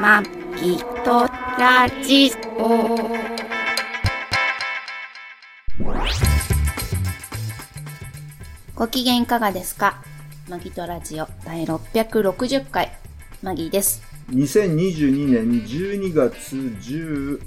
[0.00, 0.22] ま
[0.56, 1.28] きと
[1.58, 2.98] ラジオ。
[8.74, 10.02] ご機嫌いかがですか？
[10.48, 12.90] マギトラジオ第660回、
[13.42, 14.02] マギーです。
[14.30, 17.40] 2022年12月18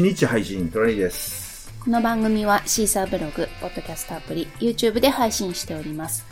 [0.00, 1.70] 日配信、トラニーです。
[1.84, 6.24] この番組はシーサーブログ、ポッドキャストアプリ、YouTube で配信しております。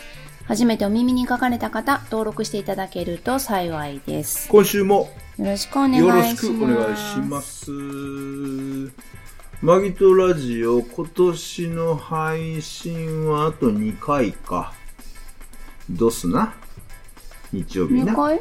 [0.48, 4.48] 初めてお耳に書かれた方、登録していただけると幸いです。
[4.48, 6.46] 今週もよろしくお願いしよます。
[6.46, 7.70] ろしくお願いします。
[9.60, 14.72] マギトラジオ、今年の配信はあと2回か。
[15.90, 16.54] どすな？
[17.52, 18.14] 日曜日な。
[18.14, 18.40] 2回？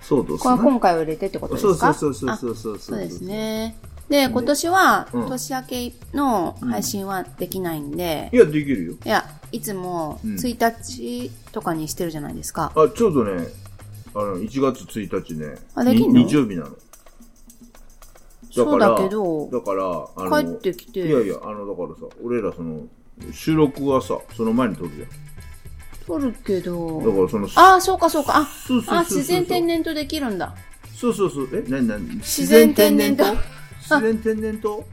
[0.00, 0.56] そうどすな。
[0.56, 1.92] これ今回を入れてってことですか？
[1.92, 3.20] そうそうそうあそうそうそうそうです。
[3.24, 3.76] ね。
[4.08, 8.92] で、今年は、うん年明けの配信はできないんで、いや、できるよ。
[9.04, 12.72] いや、いつもうん1日とかにしてるじゃないですか。
[12.74, 13.46] あ、ちょうどね、
[14.14, 16.18] あの、1月1日ね、あできんの？
[16.20, 16.70] に日曜日なの。
[18.50, 19.84] そうだけどだから、
[20.16, 22.82] あの、帰ってきていやいや、あの、だからさ、俺らその、
[23.32, 25.08] 収録はさ、その前に撮るじゃん。
[26.06, 28.36] 撮るけどだ、からその、ああ、そうかそうか。
[28.36, 30.54] あ、そうそうそうそうあ、自然天然とできるんだ。
[30.94, 33.34] そうそうそう、え、なになに自然天然痘
[33.82, 34.84] 自然天然痘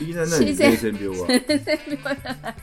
[0.00, 0.40] いきなり何？
[0.40, 2.54] 自然伝染病が。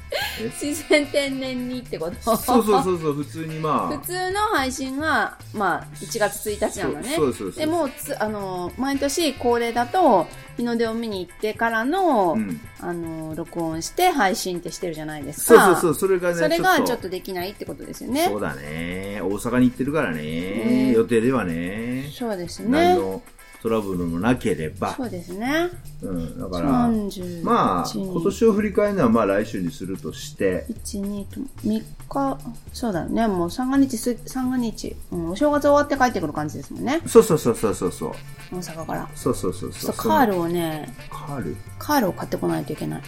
[0.62, 2.36] 自然天然にってこと？
[2.36, 7.16] そうそうそうそう、普通にまあ普、通の配信は、まあ、1月1日なんだね。
[7.16, 12.60] そうそうそうそうでもつ、あの、毎年恒例だと、日の出を見に行ってからの、うん。
[12.82, 15.66] あの、録音して配信ってしてるじゃないですそうか。
[15.68, 18.28] そうそう、それがね、それがちょっとできないってことですよね。
[18.28, 19.22] そうだね。
[19.22, 20.22] 大阪に行ってるからね。
[20.22, 22.10] ね予定ではね。
[22.14, 23.00] そうですね何。
[23.00, 23.22] の
[23.62, 24.96] トラブルもなければ。
[24.96, 25.70] そうですね。
[26.02, 32.38] うん、だから、30まあ、今年を振り返るのはまあ来週にするとして、1、2と、3日、
[32.72, 33.28] そうだよね。
[33.28, 37.02] もう三が日す、三が日、うん、お正月終わって帰ってくる感じですもんね。
[37.06, 38.12] そうそうそうそうそうそう。
[38.54, 39.10] 大阪から。
[39.14, 39.96] そうそうそうそう。
[39.96, 41.58] カールをね、カール？
[41.78, 43.02] カールを買ってこないといけない。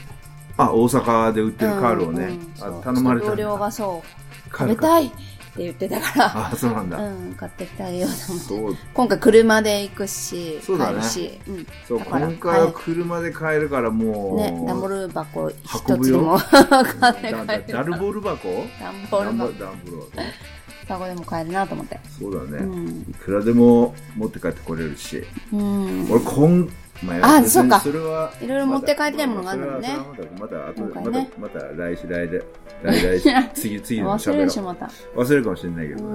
[0.58, 5.09] あ、大阪で売ってるカールをね、うんうんあ頼まれた同僚がそう、食べたい
[5.52, 6.98] って言ってたから、 あ、そうなんだ。
[6.98, 8.80] うん、買ってきてあげようと思って。
[8.94, 11.68] 今回車で行くし、そうだね帰るし、うん。
[11.88, 17.74] そう、今回は車で帰るからもう、ね、ダンボール箱一つでも買って帰る。
[17.74, 18.48] ダルボール箱？
[18.80, 20.52] ダンボール箱ダンボール、箱。
[20.88, 22.00] カゴでも買えるなと思って。
[22.20, 25.24] そうだね、うんいくらでも持って帰ってこれるし。
[25.54, 26.08] うん。
[26.12, 26.70] 俺、今、
[27.04, 29.98] まあ別にそうかそれは、いろいろ持って帰りたいものがあるんだもんね
[30.40, 32.44] まだ、まだ、まだ、ね、また、来週、来で、
[32.84, 34.86] 来来、次、次の忘れるしまた。
[34.86, 35.20] う。
[35.20, 36.10] 忘れるかもしれないけどね。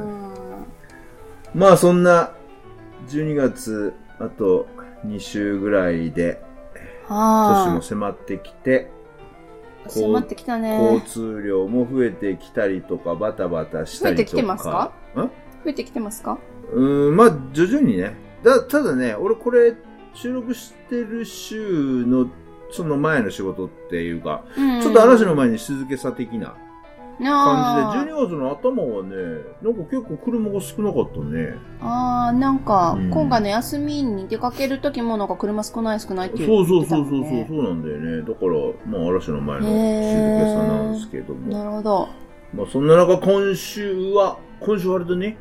[1.54, 1.60] うん。
[1.60, 2.32] まあ、そんな、
[3.08, 4.66] 12月、あと
[5.06, 6.40] 2週ぐらいで、
[7.08, 8.90] 年はも迫ってきて、
[9.86, 9.90] あ。
[9.90, 10.82] 迫ってきたね。
[10.82, 14.30] 交通量も増えてきたりとか、バタバタしたりとか。
[14.30, 15.30] 増えてきてますかん増
[15.66, 16.38] えてきてますか
[16.72, 18.14] うーん、まあ、徐々にね。
[18.42, 19.74] だ、ただね、俺これ、
[20.16, 22.28] 収録してる週の、
[22.70, 26.56] その前の仕事っていうか、うんちょっと嵐の前に静けさ的な
[27.20, 29.14] あ感じで、12月の頭はね、
[29.62, 31.54] なんか結構車が少なかったね。
[31.80, 38.22] あー、なんか、うん今回の休みに出かける時もなんか車少ない少ないってそ言ってうそうそうそうそう、そうなんだよね。
[38.22, 41.52] だから、まあ嵐の前の静けさなんですけども。
[41.52, 42.08] なるほど。
[42.54, 45.36] まあそんな中、今週は、今週はあれだね、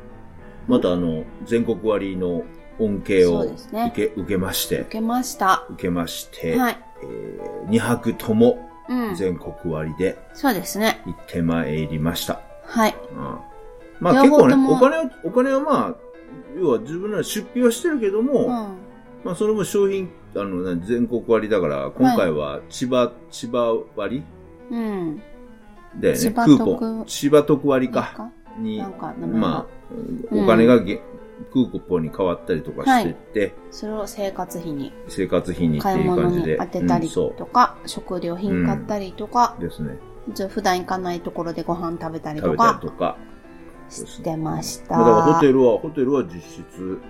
[0.68, 2.42] またあの、全国割の
[2.78, 5.64] 恩恵そをうですね受け、受けまして受、けました。
[5.70, 6.78] 受けまして、はい。
[7.02, 9.14] え2泊ともうん。
[9.16, 11.00] 全国割でそうですね。
[11.06, 12.40] 行ってまいりました。
[12.64, 12.94] はい。
[13.12, 13.38] うん
[13.98, 15.94] まあ結構ね、お金は、お金はまあ、
[16.58, 18.48] 要は自分ら出費はしてるけども、うん。
[19.24, 24.22] まあそれも商品、あの、な全国割だから、今回は千葉、千葉割
[24.70, 25.22] うん。
[25.98, 26.20] だよね。
[26.20, 27.04] 千葉クーポ特ン。
[27.06, 28.30] 千葉特割か。
[28.58, 29.66] にまあ、
[30.30, 31.00] うんお金がげ、
[31.52, 36.56] クーポンに変わったりとかしてって、それを生活費に、生活費にって買い物にいう感じで。
[36.56, 39.98] 当てたりうんそとか、食料品買ったりとかう、ですね。
[40.32, 43.16] じゃあ普段行かないところでご飯食べたりとかとか。
[43.88, 44.96] してました。
[44.96, 47.00] まあだからホテルは、ホテルは実質、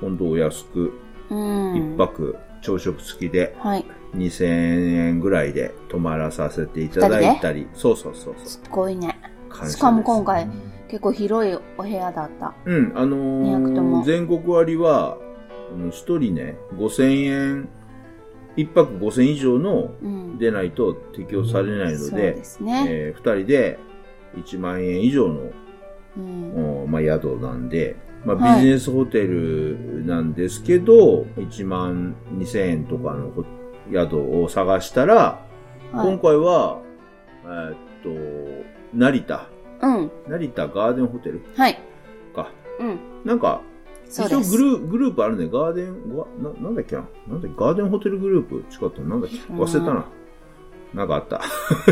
[0.00, 0.92] 本当お安く、
[1.30, 1.94] うん。
[1.94, 3.84] 一泊朝食付きではい。
[4.14, 7.68] 2000円ぐらいで泊まらさせていただいたり。
[7.74, 8.46] そうそうそうそう。
[8.46, 9.20] すっごいね。
[9.68, 10.48] しかも今回、
[10.88, 12.54] 結構広いお部屋だった。
[12.64, 15.18] うん、あの2ー、全国割は、
[15.90, 17.68] 一人ね、5000円、
[18.56, 20.38] 一泊5000以上のうん。
[20.38, 22.86] でないと適用されないので、ですね。
[22.88, 23.78] えー二人で
[24.36, 25.50] 1万円以上の、
[26.16, 26.82] うん。
[26.82, 33.44] おまあ、宿なんで、まあ、はいビジネスホテルなんですけど、1万2000円とかのホ
[33.92, 35.48] 宿を探したら、はい
[35.92, 36.82] 今回は、
[37.44, 38.10] えーっと、
[38.92, 39.48] 成田、
[39.82, 40.10] うん。
[40.28, 41.42] 成田ガーデンホテル？
[41.56, 41.78] はい。
[42.34, 42.50] か。
[42.80, 42.98] うん。
[43.24, 43.60] なんか、
[44.06, 44.56] 一応そうです。
[44.56, 45.48] グルーグループあるね。
[45.52, 47.06] ガーデン、わななんだっけな？
[47.28, 47.56] なんだっけ？
[47.58, 49.36] ガーデンホテルグループ違ったなんだっけ？
[49.52, 50.06] 忘れたな。
[50.94, 51.42] なんかあった。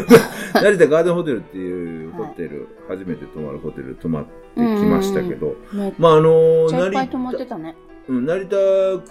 [0.63, 5.55] 成田ガーデンホテルっていうホテル、 初めて泊まるホテル泊まってきましたけど、
[5.99, 7.77] まああのちゃいっぱい成泊まって田、たね。
[8.09, 9.03] うん成田空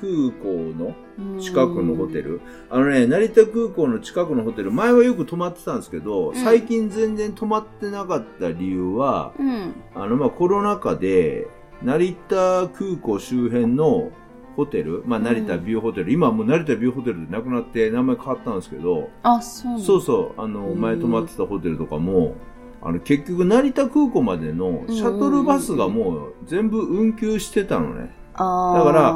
[0.42, 0.95] 港の
[1.39, 2.42] 近くのホテル？
[2.69, 9.74] あのね、成田空港の近くのホテル、前はよく泊まってたんですけど、ん最近全然泊まってなかった理由は、うん。
[9.95, 11.47] あの、まあ、コロナ禍で、
[11.83, 14.12] 成田空港周辺の
[14.56, 22.36] ホテル、まあ、成田ビューホテル、今はもう成田ビューホテルでなくなって名前変わったんですけど、あ、そうそうそう、あの、うん前泊まってたホテルとかも、
[22.81, 28.15] あの、結局成田空港までのシャトルバスがもう全部運休してたのね。
[28.37, 29.13] だから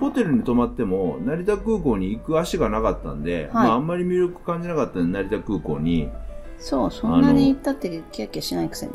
[0.00, 3.68] ホテルに泊まっても、成田空港に行く足がなかったんで、はい。
[3.68, 6.10] まあ、あんまり魅力感じなかったんで、成田空港に、
[6.58, 8.92] そう、そんなに行ったってキャッキャしないくせに？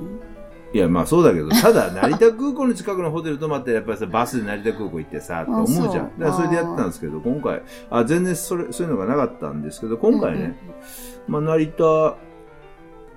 [0.73, 6.19] いや、まあそうだけど、ただ、成田空港の近くのホテル泊まって、やっぱりさ、バスで成田空港行ってさ、と思うじゃん。
[6.19, 10.59] だからそれでやってたんですけど、今回、あ、全然それ、そういうのがなかったんですけど、今回ね、
[11.27, 12.17] まあ成田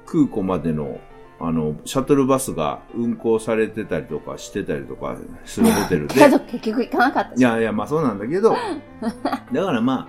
[0.06, 1.00] 空港までの、
[1.42, 6.14] あの、シャトルバスが運行されてたりとかしてたりとかするホテルで。
[6.14, 7.40] 結局行かなかったい。
[7.40, 8.54] やいや、まあそうなんだけど、
[9.52, 10.08] だからまあ、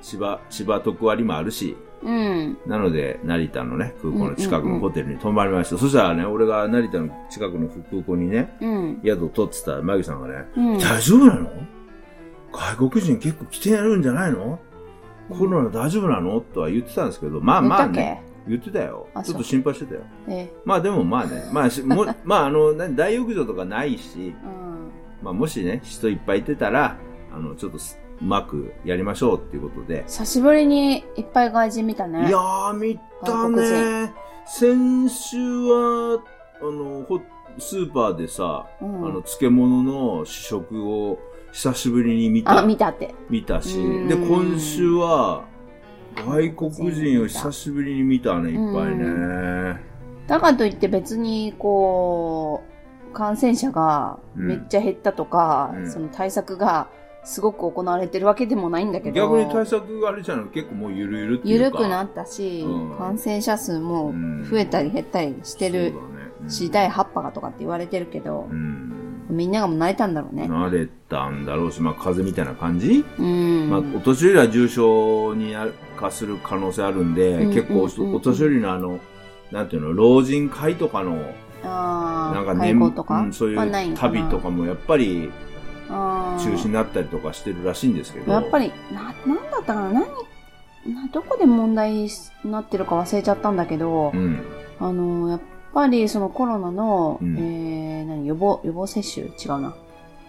[0.00, 2.56] 芝、芝特割もあるし、うん。
[2.66, 5.76] なので、成田のね、空港の近くのホテルに泊まりました。
[5.76, 9.00] そしたらね、俺が成田の近くの空港にね、うん。
[9.04, 10.78] 宿を取ってたら、マギさんがね、うん。
[10.78, 11.50] 大丈夫なの？
[12.52, 14.58] 外国人結構来てやるんじゃないの？
[15.28, 16.40] コロナ大丈夫なの？
[16.40, 18.29] とは言ってたんですけど、まあまあね、け？
[18.50, 19.22] 言ってたよあ。
[19.22, 20.00] ちょっと心配してたよ。
[20.28, 24.90] えまあでもまあね、 まあし、もまああの、何大浴場とかないし、うん。
[25.22, 26.96] まあもしね、人いっぱいいてたら、
[27.32, 30.04] あの、ちょっとすうまくやりましょうっていうことで。
[30.06, 32.28] 久しぶりにいっぱい外人見たね。
[32.28, 34.12] いやー、見たね。
[34.46, 36.22] 先週は、
[36.60, 37.20] あの、ほ
[37.58, 41.18] スーパーでさ、うんあの、漬物の試食を
[41.52, 42.58] 久しぶりに見た。
[42.58, 43.14] あ、見たって。
[43.28, 45.44] 見たしうん、で、今週は、
[46.16, 49.80] 外国人を久しぶりに見たね、いっぱいね。
[50.26, 52.62] だからといって別に、こ
[53.10, 55.90] う、感染者がめっちゃ減ったとか、うん。
[55.90, 56.88] その対策が
[57.24, 61.64] すごく行われてるわけでもないんだけど、逆に対策があれじゃん、結構もうゆるゆるっていうか。
[61.64, 62.98] 緩くなったし、うん。
[62.98, 64.14] 感染者数も
[64.48, 65.94] 増えたり減ったりしてる
[66.48, 68.99] し、第8波がとかって言われてるけどう、ん。
[69.30, 70.44] みんながもう慣れたんだろうね。
[70.44, 73.70] 慣れたんだろうし、まあ、風邪みたいな感じ、うん。
[73.70, 75.54] まあ、お年寄りは重症に
[75.96, 78.98] 化する可能性あるんで、うん結構うんうんお年寄りのあの、
[79.50, 81.32] なんていうの、老人会とかの、
[81.62, 85.30] ああ、なんか会合とか、うんそういう旅とかもやっぱり
[85.88, 85.94] 中
[86.54, 88.32] 止になったりとかしてるらしいんですけど。
[88.32, 89.90] やっぱり、な、なんだったかな？
[89.90, 90.02] 何、
[90.94, 92.08] な、どこで問題に
[92.44, 94.42] なってるか忘れちゃったんだけど、うん。
[94.78, 95.40] あの、やっ
[95.74, 99.26] ぱりそのコロナの、うんえー、何、予防、予防接種？
[99.26, 99.74] 違うな。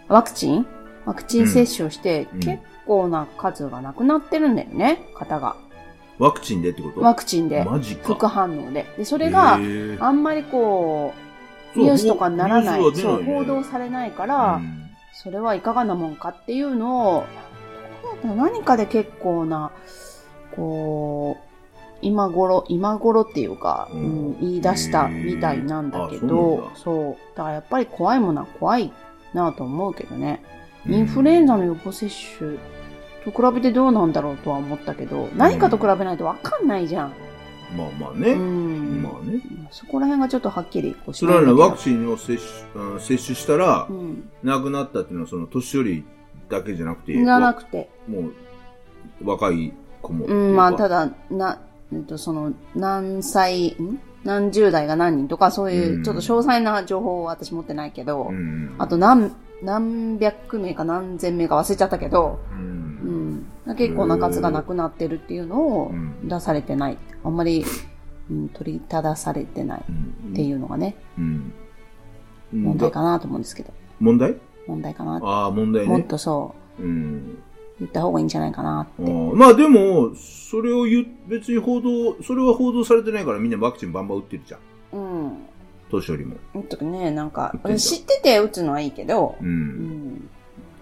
[0.08, 0.66] ワクチン？
[1.06, 5.56] ワクチン接種をして、うん結構な数がなくなってるんだよね、方が。
[6.18, 7.02] ワクチンでってこと？
[7.02, 7.64] ワクチンで。
[7.64, 8.16] マジか。
[8.16, 8.86] 副反応で。
[8.98, 9.58] で、それが、あ
[10.10, 11.14] んまりこ
[11.76, 17.26] う、ニュースとかにならない、そう、報道されないから、うんそれはいかがなもんかっていうのを、
[18.24, 19.72] 何かで結構な、
[20.56, 21.51] こう、
[22.02, 28.92] 今頃、今頃っていうか、ううんん言い出したみたいなんだけど、あそうだからやっぱり怖いものは怖い
[29.34, 30.44] なと思うけどね。
[30.88, 32.58] インフルエンザの予防接種
[33.24, 37.14] と比べてどうなんだろうとは思ったけど、何かと比べないとわかんないじゃん。
[37.78, 38.32] まあまあね。
[38.32, 39.02] うん。
[39.02, 39.42] まあね。
[39.70, 44.30] そこら辺がちょっとはっきりこうしそれはね、ワクチンを接種、うん接種したらう、ん。
[44.44, 46.04] 亡くなったっていうのは、その年寄り
[46.50, 48.34] だけじゃなくて、じゃなくて、もう、
[49.24, 50.26] 若い子も。
[50.26, 51.62] うん、まあ、ただ、だ、な、
[51.94, 54.00] えっと、その、何歳、ん？
[54.24, 58.76] 何十代が何人とか、そういうう、んちょっと詳細な情報を私持ってないけど、うん。
[58.78, 59.32] あと何、
[59.64, 62.56] 何百名か何千名か忘れちゃったけど、う。
[62.56, 66.98] うんん、結構な数がなくなってるっていうのをうん出されてない。
[67.24, 67.66] あんまり、
[68.30, 71.54] うん、取り正されてないうんっていうのがね、うん。
[72.54, 74.36] 問題かなと思うんですけど、問題？
[74.68, 75.20] 問題かな。
[75.24, 75.90] ああ、問題ね。
[75.90, 77.38] もっとそう、うん。
[77.82, 79.12] 言った方がいいんじゃないかなあって。
[79.12, 84.60] ーまあでも、それを言う、別に報道、それは報道されてないからみんなワクチンバンバン打ってるじゃん。
[84.94, 85.38] うん。
[85.90, 86.38] 年寄りも。
[86.70, 89.44] とね、なんか知ってて打つのはいいけど、う。
[89.44, 89.52] うん
[90.14, 90.30] ん。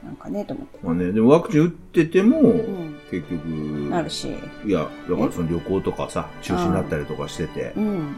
[0.04, 0.80] なんかね、と思って。
[0.84, 2.98] まあね、でもワクチン打ってても、うん。
[3.10, 3.46] 結局、
[3.90, 4.28] なるし。
[4.66, 8.16] いや、だからその旅行とかさ、中止になったりとかしててう、ん。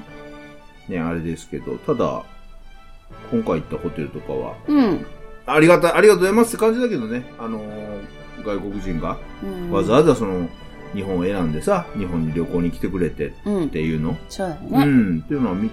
[0.90, 2.24] ね、あれですけど、ただ、
[3.30, 5.06] 今回行ったホテルとかは、うん。
[5.46, 9.72] ありがたい、ありがとうございますって感じだけどね、あのー外国人がうん。
[9.72, 10.48] わざわざその、
[10.94, 13.70] 日本を選んでさ、日本に旅行に来てくれてっうん。
[13.70, 14.86] ていうの、そうだようね。
[14.86, 15.70] ん、っていうのはみ、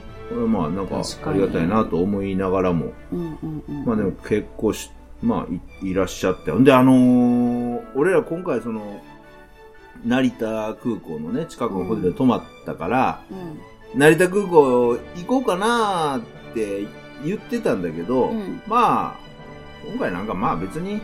[0.49, 3.85] まあなんかありがたいなと思いながらも、うんうんうん。
[3.85, 4.91] まあでも結構し、
[5.23, 5.53] まあ
[5.85, 6.53] い、いらっしゃって。
[6.53, 9.01] んで、あのー俺ら今回その、
[10.05, 10.47] 成田
[10.81, 13.99] 空港のね、近くのホテルで泊まったから、うん。
[13.99, 16.87] 成田空港行こうかなーって
[17.25, 19.17] 言ってたんだけど、うんまあ、
[19.91, 21.01] 今回なんかまあ別に、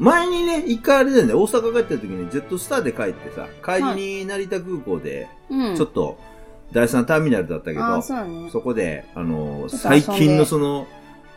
[0.00, 5.76] 前にね、一回あれだよね、大阪帰った時にジェットスターで帰ってさ、帰りに成田空港で、うん。
[5.76, 6.18] ちょっと、
[6.72, 8.48] 第三ターミナルだったけど、そうだね。
[8.50, 10.86] そこで、あの、ちょっと遊んで最近のその、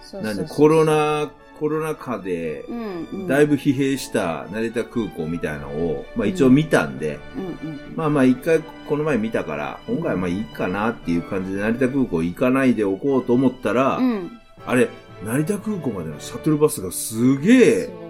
[0.01, 1.29] そうそうそうなんで、コロナ、
[1.59, 3.27] コロナ禍でう、ん、うん。
[3.27, 7.79] だいぶ疲弊した成田空港みたいなのを、まあ一応見たんで、うんうん。
[7.97, 14.39] まあまあ一回この前見たから、今回はまあいいかなっていう感じで成田空港行かないでおこうと思ったら、うん。
[14.65, 14.87] あれ、
[15.25, 18.02] 成田空港までのシャトルバスがすげすえ。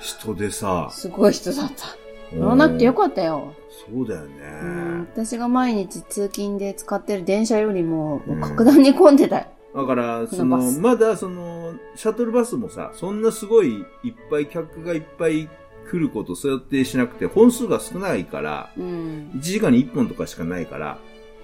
[0.00, 2.36] 人でさ、すごい人だった。
[2.36, 3.54] 乗らなくてよかったよ。
[3.90, 4.28] そうだよね。
[4.62, 5.08] うん。
[5.12, 9.46] 私が毎日通勤で使ってる電車よりも、うん格段に混んでたよ。
[9.74, 15.48] だから、その、まだその、シャトルバスもさ、そんなすごいいっぱい客がいっぱい
[15.90, 19.30] 来ること想定しなくて、本数が少ないから、うん。
[19.36, 20.98] 1時間に1本とかしかないから、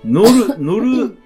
[0.05, 1.17] 乗る、 乗る、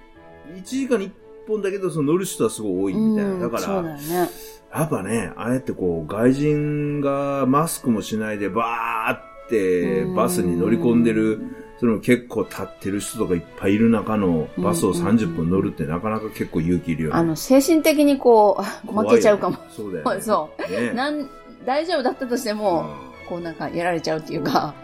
[0.54, 1.10] 1時間に1
[1.46, 3.32] 本だけど、その乗る人はすごい多いみたいな。
[3.32, 4.30] うんだから、そうだよね。
[4.72, 11.40] やっぱね、ああやってこう、外人がマスクもしないでバーってうんバスに乗り込んでる、
[11.80, 17.16] その結構立ってる人とかいっぱいいる中のバスを30分乗るってなかなか結構勇気いるよね。
[17.16, 19.56] あの、精神的にこう、負けちゃうかも。
[19.56, 20.20] ねそうだよね。
[20.20, 20.70] そう。
[20.70, 21.28] ねなん、
[21.64, 22.94] 大丈夫だったとしても、
[23.26, 24.74] うこうなんかやられちゃうっていうか、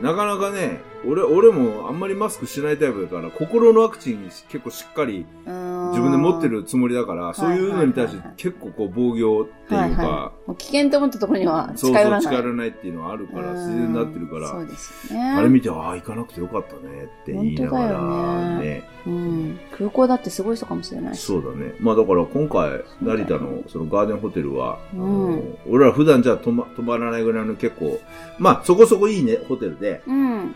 [0.00, 5.52] んなかなかね、俺、俺もあんまりマスクしないタイプだから、心のワクチン結構しっかり自
[5.92, 12.20] 自分で持ってるつもりだから、そういうのに対して結構こう防御っていうはいかは、もう危険と思ったところにはそうそう近寄らない。
[12.22, 15.30] 近寄らないっていうのはあるから、自然になってるから、そうですよね。
[15.30, 18.88] あれ見て、ああ、行かなくてよかったねって言いながら本当だね。
[19.06, 19.60] うん。
[19.76, 21.20] 空港だってすごい人かもしれないし。
[21.20, 21.74] そうだね。
[21.80, 28.00] まあだから今回、成田のそのガーデンホテルは、うん俺ら普段じゃ泊ま泊まらないぐらいの結構、
[28.38, 30.54] まあそこそこいいね、ホテルで、うん。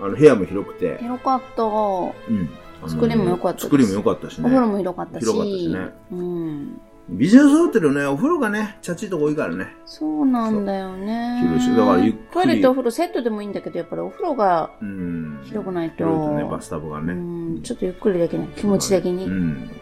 [0.00, 1.64] あの部屋も広くて、広かった。
[1.64, 2.48] おうん。
[2.88, 4.44] 作りも良かった作りも良かったしね。
[4.44, 5.24] 風呂も広かったし。
[5.24, 6.80] 広かったしねうん。
[7.08, 9.74] ビジネスホテルね、お風呂がね、チャチいとこ多いからね。
[9.84, 11.40] そうなんだよね。
[11.42, 15.40] 広だからゆっくりトイレとお風呂セットでもいいんだけど、やっぱりお風呂が、うん。
[15.44, 17.14] 広くないと広いとね、バスタブがうね。
[17.14, 18.48] ん、ちょっとゆっくりできない。
[18.56, 19.26] 気持ち的に。
[19.26, 19.48] ううん。
[19.52, 19.68] ん。
[19.68, 19.74] だ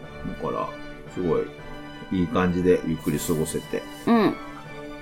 [0.49, 0.67] から、
[1.13, 1.41] すごい、
[2.11, 3.81] いい感じでゆっくり過ごせて。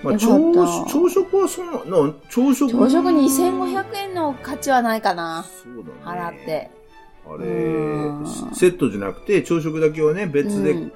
[0.03, 2.71] まあ、よ朝朝食はそんな、な朝食？
[2.71, 5.45] 朝食2500円の価値はないかな。
[5.63, 6.21] そうだね。
[6.21, 6.71] 払って。
[7.23, 10.91] あれうん、セットじゃなくて、朝食だけはね、別で、うん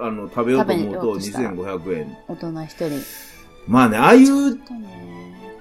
[0.00, 2.16] あの、食べようと思うとうとしたら2500円。
[2.28, 2.90] 大人一人。
[3.68, 4.60] まあね、ああいう、ね。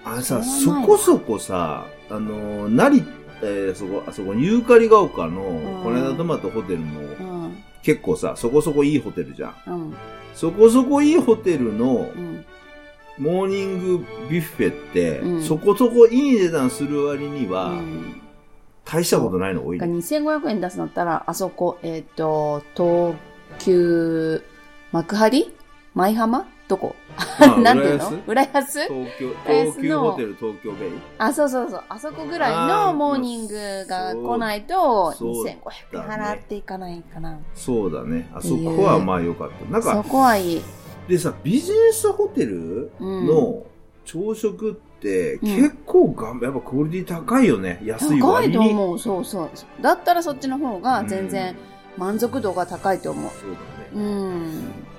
[0.04, 3.04] あのさ、そこそこさ、あの、成、
[3.44, 7.04] えーそこ、あそこ、ユーカリが丘の、んこの間泊まったホテルも、う
[7.48, 7.64] ん。
[7.84, 9.56] 結構さ、そこそこいいホテルじゃん。
[9.68, 9.96] うん。
[10.34, 12.46] そこそこいいホテルのうん。
[13.18, 18.22] モーニングビュッフェって、うんそこそこいい値段する割には、うん
[18.84, 19.94] 大したことないの多いがね。
[20.00, 23.14] 2500円出すんだったら、あそこ、えっ、と、東
[23.60, 24.44] 急、
[24.92, 25.52] 幕張？
[25.94, 26.48] 舞浜？
[26.68, 26.96] どこ？
[27.40, 28.12] まあ なんていうの？
[28.28, 28.82] 浦安？
[28.88, 30.90] 東京、東急ホテル東京ベイ？
[31.20, 31.84] あ、そうそうそう。
[31.90, 35.58] あそこぐらいのモーニングが来ないと、そう2500
[35.94, 37.40] 円払っていかないかな。
[37.54, 38.30] そうだね。
[38.34, 39.72] あそこはまあ良かった。
[39.72, 40.62] なんそか、こはいい。
[41.08, 43.28] でさ、ビジネスホテルうん。
[43.28, 43.64] の
[44.06, 47.82] 朝食ってうん結構がん、やっぱクオリティ高いよね。
[47.84, 48.54] 安い高割に。
[48.54, 49.00] いと思う。
[49.00, 49.50] そうそう。
[49.82, 51.56] だったらそっちの方が全然
[51.98, 53.32] 満足度が高いと思う。
[53.32, 53.58] そうだね。
[53.96, 54.32] うん。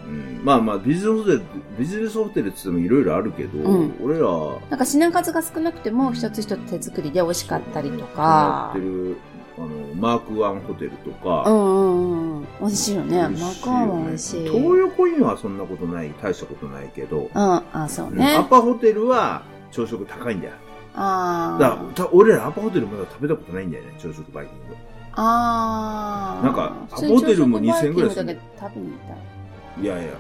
[0.04, 1.42] うんまあまあ、ビジネスホテル、
[1.78, 4.28] ビジネスホテルって言ってもいろいろあるけど、うん俺ら、
[4.70, 8.80] なんか品数が少なくても一つ一つ手作りで美味しかったりとやかって。
[8.84, 9.16] る、
[9.58, 12.46] あの、マークワンホテルとか、うんうんうん。
[12.60, 13.22] 美味しいよね。
[13.22, 14.48] マ美味しいよねカワも美味しい。
[14.48, 18.46] 東横インはそんなことない、大したことないけど、うん、あ、そうアね。
[18.48, 20.54] パホテルは朝食高いんだよ。
[20.94, 21.84] あだからあ。
[21.94, 24.76] た俺らアパホテルまだ食べたことないんだよね、朝食バイキング。
[25.14, 26.44] ああ。
[26.44, 29.84] なんか普通にアポテルも朝食バイキング2000ぐらいするだけ食べに行ったい。
[29.84, 30.12] いやいや、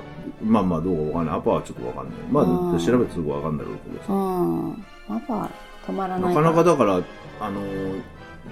[0.42, 1.36] まあまあどうかわかんない。
[1.36, 2.14] アパはちょっとわかんない。
[2.30, 4.12] まあ、うん調べてすぐわかんだろうけどさ。
[4.12, 4.84] うん。
[5.08, 5.50] やっぱ
[5.86, 6.94] 止まらなないかなかだから、
[7.40, 8.02] あのー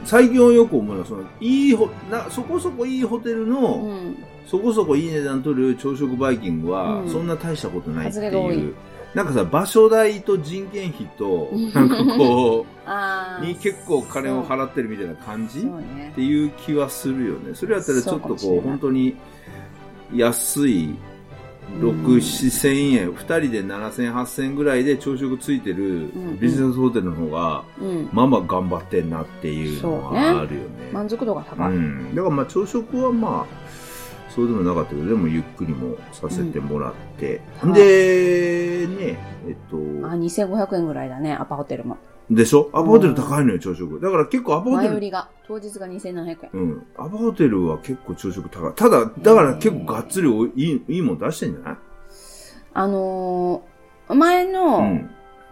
[0.05, 4.17] 最近はよく思うのは、その、いいほ、な、そこそこいいホテルの、うん。
[4.47, 8.75] そこそこいい値段取る朝食バイキングは、うんそんな大したことないっていいう。
[9.15, 12.67] なんかさ、場所代と人件費とうん、なんかこ。
[13.43, 16.15] う、に結構金を払ってるみたいな感じねっ。
[16.15, 17.55] ていう気はするよね。
[17.55, 19.17] それやったらちょっとこう、そう本当に
[20.15, 20.95] 安い、
[21.81, 28.09] 6、うん4千円、2人で7千、8千ぐらいで朝食ついてるうんビジネスホテルの方が、うん。
[28.13, 30.91] まあまあ頑張ってんなっていうのはあるよね。
[30.93, 31.71] 満足度が高い。
[31.71, 32.15] うん。
[32.15, 33.71] だからまあ朝食はまあ、
[34.29, 37.41] そそうでもなかったけど、でもゆっくりもさせてもらって。
[37.63, 39.77] うんで、ね、えっと、
[40.07, 41.99] あ、2500円ぐらいだね、アパホテルも。
[42.31, 42.69] でしょ？
[42.73, 44.01] アパホテル高いのよ、朝食。
[44.01, 46.51] だから結構アパホテル、前売りが、当日が2700円。
[46.53, 46.87] うん。
[46.97, 48.73] アパホテルは結構朝食高い。
[48.75, 51.77] ただ、だから結構がっつりおいい、いいもん出してんじゃない？
[52.73, 55.11] あのー前の、うん。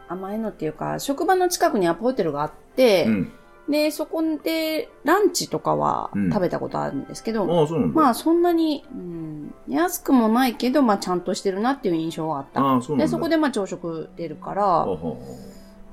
[0.08, 3.32] あ、前のっていうか、職場の近くにアパホテルがあって、うん。
[3.68, 8.00] で、そこでランチとかはうん食べたことあるんですけど、ああ、そうなんだ。
[8.00, 12.62] まあそんなに、うん、安くもないけど、まあちゃんとしてるなっていう印象はあった。
[12.62, 13.04] ああ、そうなんだ。
[13.04, 15.16] で、そこでまあ朝食出るから、はあは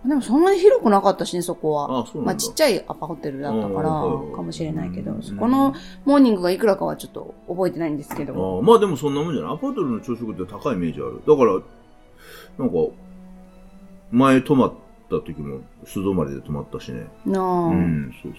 [0.08, 2.02] でもそんなに広くなかったしね、そこは。
[2.02, 2.24] あそう。
[2.24, 5.74] まあちっちゃいアパホテルだったから、うんかもしれないけどう、んそこの
[6.06, 8.58] モーニングがいくらかはちょっと覚えてないんですけど。
[8.58, 9.54] ああまあでもそんなもんじゃない。
[9.54, 11.22] アパホテルの朝食って高いイメージある。
[11.28, 11.54] だから、
[12.58, 12.76] なんか、
[14.12, 14.74] 前泊まっ
[15.10, 17.08] た時も素泊まりで泊まったしね。
[17.26, 18.34] なあ、ううん、ん、そう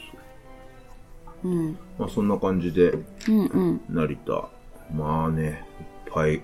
[1.42, 1.48] そう。
[1.48, 2.96] うん、まあそんな感じで、う
[3.30, 3.80] ん、うん。
[3.88, 4.48] 成田。
[4.94, 5.64] まあね、
[6.06, 6.40] いっぱい、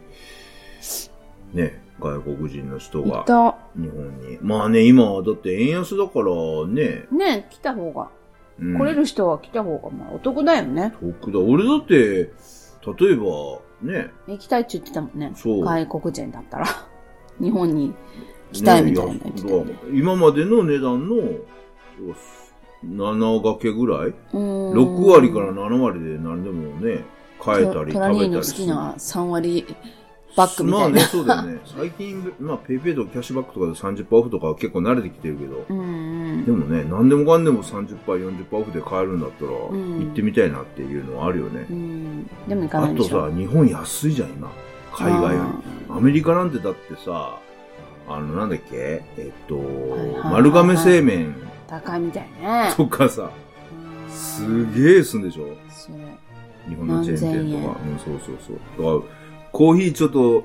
[1.55, 3.52] ね、外国人の人が。
[3.77, 4.39] 日本に。
[4.41, 6.27] まあね、今はだって円安だから
[6.67, 8.11] ね、ね、来た方が、
[8.61, 10.95] うん、来れる人は来た方がまあお得だよね。
[11.01, 11.39] 得だ。
[11.39, 15.33] 俺だって、例えば、ね、行きたいって言ってたもんね。
[15.35, 16.67] そう外国人だったら。
[17.41, 17.95] 日本に
[18.53, 19.75] 来たいみたいな言ってたよね。
[19.93, 21.17] 今までの値段の
[22.85, 27.05] 7掛けぐらい、うーん ?6 割から7割で何でもね、
[27.41, 28.39] 買えたり食べたトラニーの。
[28.39, 29.67] 好きな3割
[30.37, 30.89] バッグみたいな。
[30.89, 31.61] まあね、そうだよね。
[31.65, 35.83] 最近、まあ、ペイペイとかキャッシュバックとかで30%オフとかは結構慣れてきてるけど、うんう
[36.39, 39.53] んでもね、何でもかんでも30%、40%オフで買えるんだったら、ん
[40.01, 41.67] 行ってみたいなっていうのはあるよね。
[41.71, 42.27] うん。
[42.49, 43.31] でも行かなあといでしょ。
[43.31, 44.51] さ、日本安いじゃん、今。
[44.95, 45.45] 海外よ
[45.89, 45.97] り。
[45.97, 47.39] アメリカなんてだってさ、
[48.09, 49.03] あの、なんだっけ？
[49.17, 49.57] えっと、
[50.25, 51.35] 丸亀製麺
[51.69, 52.73] 高いみたいね。
[52.77, 55.47] とかさ、うんすげえすんでしょ？
[56.69, 57.81] 日本のチェーン店とか。
[57.81, 59.01] うん、そうそうそう。
[59.01, 59.22] だから、
[59.53, 60.45] コーヒーちょっと、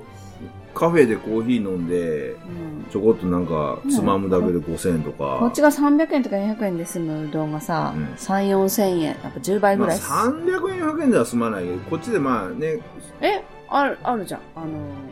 [0.73, 5.37] カフェでコーヒー飲んで、うんちょこっとなんか、つまむだけで5000円とか。
[5.41, 9.07] こっちが300円とか400円で済むうどんがさ、うん3、4千円。
[9.07, 12.79] やっぱ10倍ぐまあ、らいす、300円、400円では済まないけど、こっちでまあね、
[13.19, 14.39] えある、あるじゃん。
[14.55, 14.67] あの、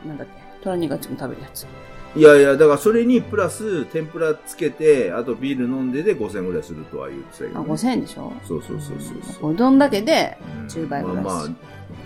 [0.08, 0.64] なんだっけ。
[0.64, 1.68] トラニーがいつも食べるやつ。
[2.16, 7.70] いやいや、だからそれにプラス、天ぷらつけて、あとビール飲んでで5000円ぐらいするとは言ってたけど、あ、ね。
[7.70, 8.32] 5000円でしょ？
[8.48, 9.52] そうそうそうそうそう。
[9.52, 11.52] うどんだけで、うん10倍ぐらいまあまあ、ど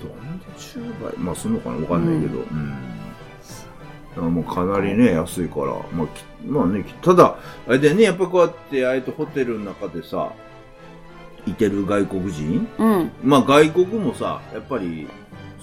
[0.08, 1.78] んで10倍まあするのかな？
[1.78, 2.40] わかんないけど。
[2.42, 4.34] うん。
[4.34, 5.68] もうかなりね、安いから。
[5.94, 10.34] まあ、きまあね、きただ、あれでね、やっぱこうやって、あえてホテルの中でさ、
[11.46, 12.68] いてる外国人？
[12.80, 13.12] うん。
[13.24, 15.08] まあ外国もさ、やっぱり、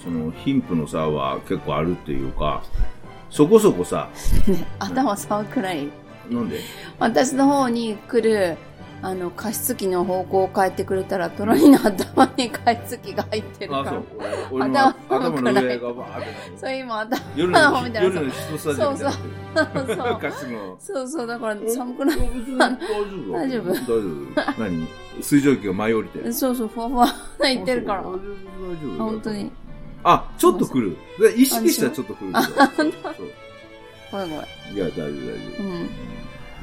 [0.03, 2.63] その貧富の差は結構あるっていうか、
[3.29, 4.09] そこそこさ、
[4.47, 5.87] ね、 頭触くらい。
[6.29, 6.59] なんで？
[6.99, 8.57] 私の方に来る、
[8.99, 13.91] あの、加湿器の方向を変えてくれたら、トラニーの頭に加湿器が入ってるかあ、ら。
[14.65, 18.15] 頭頭の上がバーってそう、今頭、夜の、頭みたいな。
[18.19, 18.75] そうそう。
[20.79, 22.17] そうそう、だから寒くない。
[22.17, 22.31] 大丈
[23.27, 23.33] 夫？
[23.33, 23.71] 大丈夫？
[23.71, 23.93] 大丈
[24.57, 24.63] 夫？
[24.63, 24.87] 何？
[25.21, 26.33] 水蒸気が舞い降りてる。
[26.33, 27.07] そうそう、ふわふわ
[27.41, 28.01] 言ってるから。
[28.01, 28.97] 大丈夫？
[28.97, 29.51] 本当に。。
[30.03, 30.97] あ、ちょっと来る。
[31.19, 32.31] で意識したらちょっと来る
[34.11, 34.75] ごめんごめん。
[34.75, 35.13] いや、大丈夫、大丈
[35.59, 35.63] 夫。
[35.63, 35.89] うん。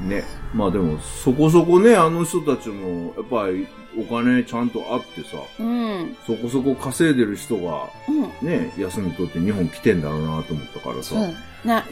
[0.00, 0.24] ね。
[0.52, 6.16] まあでも、そこそこね、あの人たちも、やっぱり、お金ちゃんとあってさ、うん。
[6.26, 8.48] そこそこ稼いでる人が、うん。
[8.48, 11.34] ね、休み取って日本来てんだろうなと思ったからさね。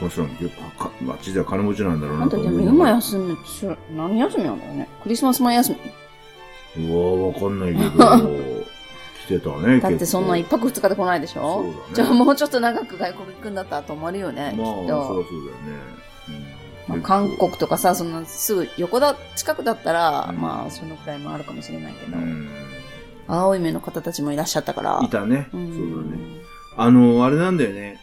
[0.01, 2.61] この人も結構か、街では金持ちなんだろうなとあんたでも。
[2.71, 3.37] 今休みっ
[3.97, 4.89] 何休みなんだろうね？
[5.05, 5.77] クリスマス前休
[6.77, 6.89] み。
[6.89, 7.89] うわわかんないけど、
[9.25, 11.41] 来てたね、だってそんな一泊二日で来ないでしょ？
[11.43, 15.23] そうだねじゃあもうちょっと長く外国行くんだったら泊まるよね、まあ、きっそりゃそうだよと。
[15.23, 15.23] ね。
[16.89, 22.49] まあ、うん韓国とかさ、そんなすぐ横だ、近くだったら、うんまあそのくらいもあるかもしれないけど、うん。
[23.29, 25.01] 青い目の方たちもいらっしゃったから。
[25.03, 25.49] いたね。
[25.49, 25.53] う。
[25.53, 26.23] そうんだね。
[26.77, 27.99] あの、あれなんだよね。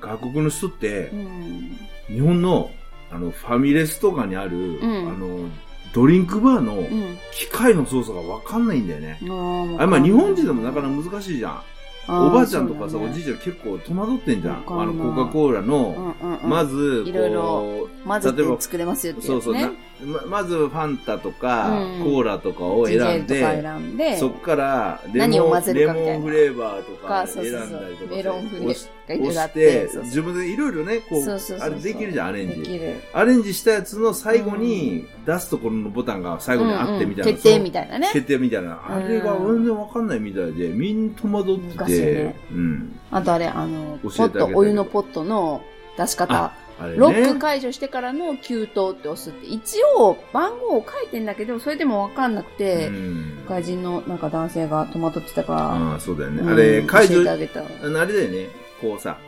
[0.00, 1.78] 外国の人ってう、ん。
[2.08, 2.70] 日本の、
[3.10, 5.48] あの、ファミレスとかにある、んあの、
[5.92, 7.18] ドリンクバーのうん。
[7.32, 9.18] 機械の操作がわかんないんだよね。
[9.22, 11.62] ああれ、まあ日本人でもなかなか難しいじゃん。
[12.08, 13.08] おばあちゃんとかさ、ね。
[13.10, 14.54] おじいちゃん結構戸惑ってんじゃん。
[14.54, 22.04] あの、コカ・コーラの、うんうんうん、まず、いろいろこう混ぜ例えばて作れますよってそうそう、ままずファンタとか、うん。
[22.04, 27.42] コーラとかをジ選んで、選んで、そっからレモン何を混ぜるレモンフレーバーとかか、選。
[27.44, 28.74] んだりとかメロンフレ押
[29.06, 32.80] て自分でいろいろね、こうあれできるじゃん、アレンジ。
[33.12, 37.30] アレンジしたやつの最後に出すところのボタンが最後にあってみたいな。
[37.30, 38.10] うんうん決定みたたいなね。
[38.12, 38.80] 決定みたいな。
[38.88, 42.98] あれが全然わかんないみたいで、みんな戸惑っててね、うん。
[43.10, 45.62] あとあれ、あの、ポット、お湯のポットの
[45.98, 46.98] 出し方あ、あれね。
[46.98, 53.44] ロック解除してからの給湯って押すって、一応番号を書いてんだけど、それでもわかんなくて、うん。
[53.48, 56.42] 外人のなんか男性が戸惑ってたから、ああ、そうだよね。
[56.42, 58.65] うんあれ、解除あれだよね。
[58.80, 59.18] こうさ、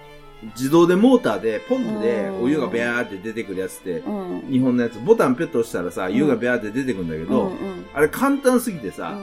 [0.56, 2.42] 自動でモーターで、ポンプでうん。
[2.44, 4.50] お湯がビャーって出てくるやつって、うん。
[4.50, 7.86] 日本のやつ、ボタンピュッと押したらさ、湯がビャーって出てくるんだけど、うんうん。
[7.92, 9.18] あれ簡単すぎてさ、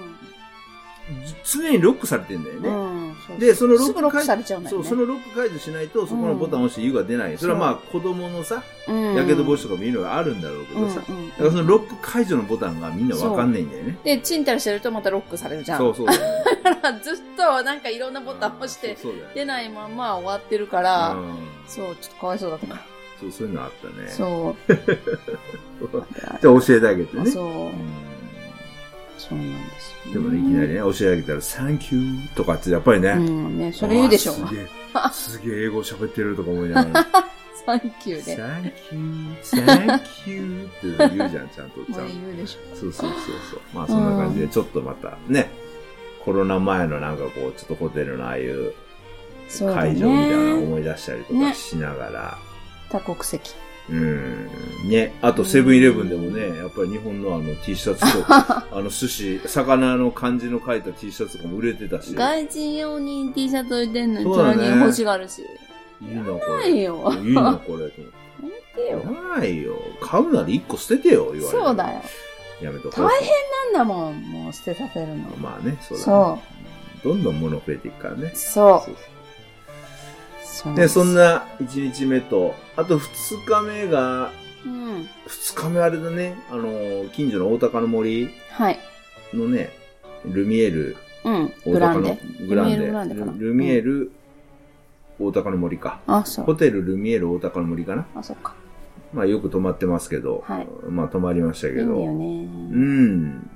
[1.44, 2.70] 常にロックされてんだよね。
[3.40, 4.84] で、そのロック解されちゃうんだよね。
[4.84, 7.38] そう、そのロック解除しないと、そこのボタンを押して湯が出ない。
[7.38, 13.98] それはまあ、子供のさ、うんやけど防止とかもいろいろあるんだろうけどさ、うんうんだからそのロック解除のボタンがみんなわかんないんだよね。
[14.04, 15.78] で、チンタラしてるとまたロックされるじゃん。
[15.80, 16.26] そうそうだよね。
[16.64, 18.98] だからずっとなんかいろんなボタン押して、
[19.34, 21.36] 出ないまま終わってるから、うん
[21.68, 22.82] そう、ちょっとかわいそうだったから。
[23.20, 24.10] そう、そういうのあったね。
[24.10, 24.74] そう。
[26.42, 27.26] じゃあ教えてあげてね。
[27.32, 27.68] そうう。
[27.70, 27.72] ん
[29.18, 29.75] そうなんですよ、
[30.16, 33.10] でもね、いきなりね、教えてあげたら、サンキューとかってやっぱりね。
[33.10, 34.32] うんね、それ言うでしょ。
[34.32, 34.68] あーすげえ、
[35.12, 37.08] すげえ英語喋ってるとか思いながら。
[37.66, 38.22] サンキューで。
[38.22, 41.82] サンキュー、サンキューって言うじゃん、ちゃんと。
[41.92, 42.76] ち ゃもんとう言うでしょ。
[42.78, 43.20] そうそうそう
[43.52, 43.60] そう。
[43.74, 45.50] まあそんな感じで、ちょっとまたね、
[46.24, 48.74] コロナ前のなんかこう、ちょっとホテルのああいう
[49.60, 50.58] 会場みたいなの。
[50.60, 52.38] 思い出したりとかしながら、
[52.90, 53.54] 多国籍。
[53.90, 54.50] うん。
[54.90, 55.14] ね。
[55.22, 62.14] あと、セブンイレブンでもね、やっぱり日本のあの T シャツと、 あの寿司、魚の漢字の書いた T シャツとかも売れてたし。
[62.16, 65.44] 外人用に T シャツ置いてんのに、それに欲しがるし。
[66.02, 66.60] いいな、これ。
[66.62, 67.14] ないよ。
[67.24, 67.84] いいな、これ。
[67.84, 67.90] や
[68.42, 68.50] め
[68.84, 69.14] てよ。
[69.38, 69.76] ないよ。
[70.02, 71.64] 買うなら1個捨ててよ、言われる。
[71.66, 72.02] そうだよ。
[72.62, 73.06] やめとこう。
[73.06, 73.30] 大変
[73.74, 75.24] なんだもん、もう捨てさせるの。
[75.40, 76.04] まあね、そうだ、ね。
[76.04, 76.40] そ
[77.04, 78.32] どんどん物増えていくからね。
[78.34, 78.86] そう。
[78.86, 79.15] そうそう
[80.74, 84.32] で、そんな1日目と、あと2日目が、
[84.66, 85.08] うん。
[85.28, 88.80] 2日目あれだね、あの、近所の大高の森はい。
[89.34, 89.70] のね、
[90.26, 91.54] ルミエールうん。
[91.66, 92.18] 大高の。
[92.48, 92.88] グランデ。
[93.38, 94.12] ルミエール
[95.20, 96.00] 大高の森か。
[96.08, 96.46] あ、そう。
[96.46, 98.06] ホテルルミエール大高の森かな。
[98.16, 98.54] あ、そっか。
[99.14, 102.44] まあよく泊まってますけど、はいまあ泊まりましたけど、いいようね。
[102.76, 103.50] ん。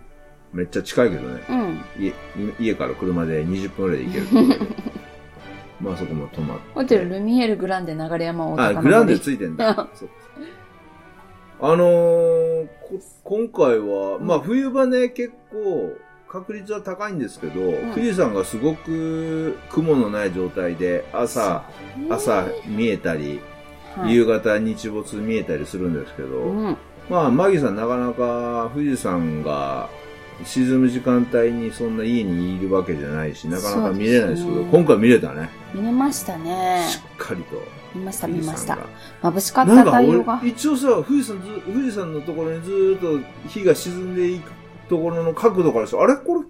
[0.53, 1.41] めっちゃ近いけどね。
[1.49, 1.79] うん。
[1.99, 2.13] 家
[2.59, 4.89] 家から車で20分ぐらいで行けるところで。
[5.79, 6.63] まあそこも泊まって。
[6.73, 9.87] ホテルルミエールグランデ流山大あ、高グランデ森ついてんだ。
[9.93, 10.09] そう
[11.61, 15.93] あのーこ今回は、まあ冬場ね、結構
[16.27, 21.63] 確率は高いんですけど、ん富士山がすごく雲のない状態で、朝、
[22.09, 23.39] 朝見えたり、
[23.95, 26.77] はい夕方日没見えたりするんですけど、うん。
[27.09, 29.89] まあ、マギさんなかなか富士山が
[30.45, 35.49] 沈む時間帯にそんな家にいるわけじゃないし、なかなか見れないですけど、ね今回見れたね。
[35.73, 36.85] 見れましたね。
[36.89, 37.61] しっかりと。
[37.95, 38.77] 見ました、富見ました。
[39.21, 40.49] 眩しかった太陽が俺、。
[40.51, 44.51] 一応さ、富士山ず、富士山のところにずーっと火が沈んでいく
[44.87, 46.15] ところの角度からして、あれ？
[46.15, 46.41] これ、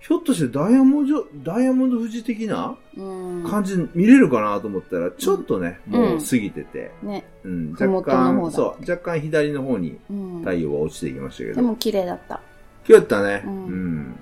[0.00, 3.44] ひょっとしてダイヤモンド、ダイヤモンド富士的なうん。
[3.48, 7.24] 感じ見れるかなと思ったら、ちょっとね、うんもう過ぎてて、ね。
[7.44, 10.38] うん、麓の若干、そう、若干左の方にうん。
[10.40, 11.54] 太陽が落ちていきましたけど。
[11.56, 12.40] でも綺麗だった。
[12.88, 13.42] 今日やったね。
[13.44, 14.20] ううんん。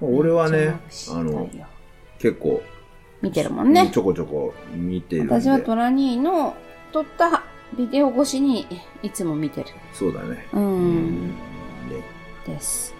[0.00, 0.74] まあ俺はね
[1.10, 1.48] あの、
[2.18, 2.60] 結構、
[3.22, 3.98] 見てるもんねち。
[3.98, 5.34] ょこちょこ見てるんで。
[5.34, 6.56] 私はトラニーの
[6.92, 7.44] 撮った
[7.78, 8.66] ビデオ越しに
[9.04, 9.68] いつも見てる。
[9.92, 10.44] そうだね。
[10.52, 10.58] う。
[10.58, 11.34] うんね。
[12.46, 12.94] です。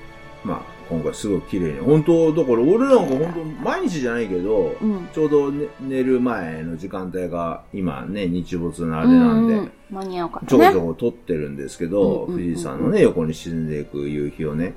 [0.44, 1.81] まあ、今回すごい綺麗に。
[1.81, 5.09] 本当だから俺なんか本当毎日じゃないけど、うん。
[5.12, 10.81] ちょうど、ね、寝る前の時間帯が今ね、日没のあれなんで、うう間に合うかちょこちょ。
[10.83, 14.75] こ撮ってるんですけど、うんうんうん富士山のね、横に沈んでいく夕日をね。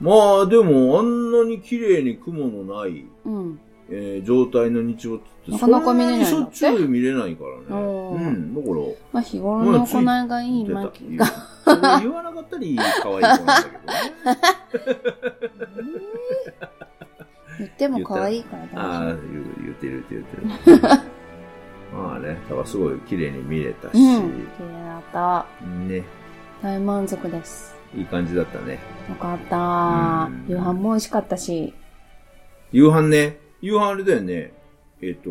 [0.00, 3.60] まあ、でもあんなに綺麗に雲のない、うん。
[3.90, 7.82] えー状態の日没って、なかなか見れないしょっちゅう見れないからね。
[7.82, 8.54] うん。
[8.54, 8.74] だから、
[9.12, 11.26] まあ日頃の行いがいいマキが。
[12.00, 14.38] 言わなかったり、可愛い子なんだけどね。
[17.58, 20.78] 言っても可愛いからああ、大丈言う言ってる言ってる。
[21.92, 23.92] まあね、だからすごい綺麗に見れたし。
[23.94, 24.22] 綺麗
[24.84, 25.46] だった。
[25.88, 26.04] ね、
[26.62, 27.77] 大満足です。
[27.96, 28.78] いい感じだったね。
[29.08, 29.56] よかった
[30.30, 30.46] うん。
[30.48, 31.72] 夕飯も美味しかったし。
[32.72, 34.52] 夕飯ね、夕飯あれだよね、
[35.00, 35.30] えっ、と、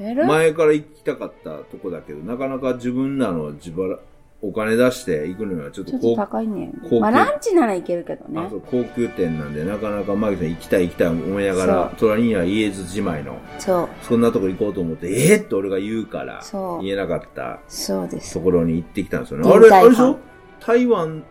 [0.00, 0.26] える？
[0.26, 3.98] 前から行きたかったとこだけど、なかなか自分らの自腹、
[4.40, 13.88] お金出して行くのはちょっとと高高いねまあランチならいけるけどね高級店なんで、なかなかマギさん行きたい行きたい思いながら、そ隣には言えずじまいの、そう。
[14.02, 16.40] そんなとこ行こうと思って、えー、って俺が言うから、
[16.80, 18.40] 言えなかったそうですと。
[18.40, 19.48] ころに行ってきたんですよね。
[19.50, 20.16] 現あれ、あれでしょ？
[20.60, 21.24] 台湾、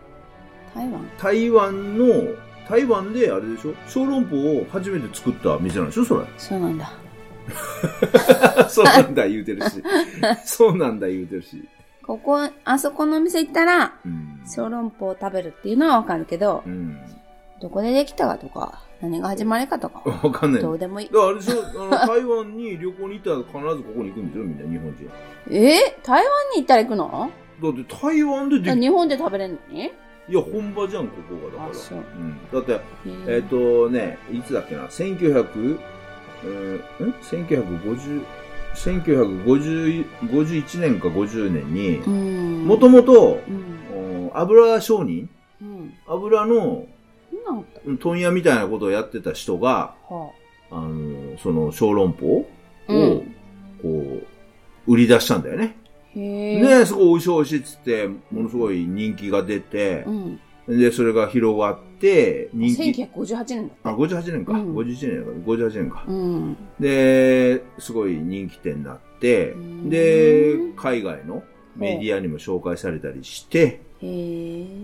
[0.78, 1.10] 台湾？
[1.18, 2.06] 台湾の、
[2.68, 3.74] 台湾であれでしょ？
[3.88, 6.04] 小籠包を初めて作った店なんでしょ？
[6.04, 6.24] それ。
[6.36, 6.92] そうなんだ。
[8.68, 9.82] そうなんだ言うてるし。
[10.44, 11.66] そうなんだ言うてるし。
[12.02, 14.40] ここ、あそこのお店行ったら、うん。
[14.46, 16.98] 小籠包を食べるっていうのはわかるけどう、ん。
[17.60, 20.62] どこでできたかとか、何が始まりかとか、わかんない。
[20.62, 21.10] だかどうでもいい。
[21.12, 24.44] らあれでしょ、あの、 台湾に旅行に行ったら必ずここに行くんでしょ？
[24.44, 25.10] みんな、日本人。
[25.50, 25.96] え？
[26.02, 27.30] 台湾に行ったら行くの？
[27.62, 29.90] だって台湾ででき、日本で食べれんのに？
[30.28, 31.64] いや、本場じゃん、ここが。
[31.64, 31.96] だから。
[31.96, 32.04] うん
[32.52, 32.80] だって、
[33.26, 35.78] えっ、とね、いつだっけな、1900、
[36.44, 36.80] うん、ん
[37.22, 38.24] ?1950、
[38.74, 42.66] 1951年か50年にう、ん。
[42.66, 43.40] もともと
[44.34, 45.28] 油商人？
[45.60, 45.94] うん。
[46.06, 46.86] 油の
[48.00, 50.30] 問屋みたいなことをやってた人が、は
[50.70, 52.48] あの、その小籠包
[52.88, 52.92] あ。
[52.92, 53.24] を、
[53.82, 54.20] こ
[54.86, 55.76] う、売り出したんだよね。
[56.20, 56.60] へえ。
[56.80, 60.40] ねすごい美味しい美味しいっつって、ものすごい人気が出てう、ん。
[60.78, 64.14] で、それが広がって、人気、1958年だあ、って。
[64.14, 64.52] 58年か。
[64.52, 65.52] うん51年か。
[65.52, 66.04] 58年か。
[66.06, 66.56] うん。
[66.78, 71.42] で、すごい人気店になってうん、で、海外の
[71.76, 73.58] メディアにも紹介されたりして、
[74.00, 74.10] へえ。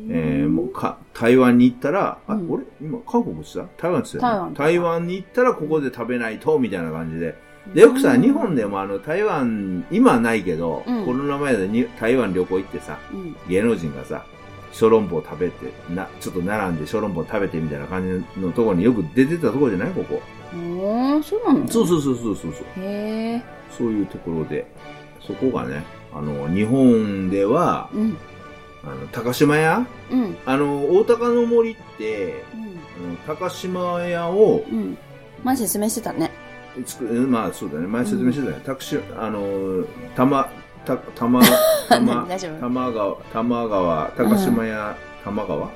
[0.09, 3.89] えー、もうか、台湾に行ったら、あ、うん俺今、韓国って言ってた？
[3.89, 7.35] 台湾って言ってた台湾に行ったらここで食べないと、みたいな感じで。
[7.73, 13.37] で、よくさ、うん日本でもあの、台湾、今はないけど、うんコロナ前でに台湾旅行行ってさ、うん。
[13.49, 14.25] 芸能人がさ、
[14.73, 19.91] 小籠包食べて、な、ちょっと並んで小籠包食べてみたいな感じのところによく出てたところじゃない？
[19.95, 20.21] ここ。
[20.53, 21.69] おー、そうなの？
[21.69, 22.83] そうそうそうそうそうそう。
[22.83, 23.43] へえ。
[23.71, 24.67] そういうところで、
[25.21, 28.17] そこがね、あの、日本では、うん。
[28.85, 29.87] あの、高島屋？
[30.11, 30.37] うん。
[30.45, 32.61] あの、大高の森って、うん。
[32.61, 34.99] あの高島屋をうん。
[35.43, 36.31] 前説明してたね。
[36.85, 38.63] 作る、まあそうだね、前説明してたね。
[38.65, 39.85] タクシあの、
[40.17, 40.49] たま、
[40.85, 41.41] た、たま、
[41.89, 45.69] たま、大丈夫玉川、玉川、高島屋、玉川？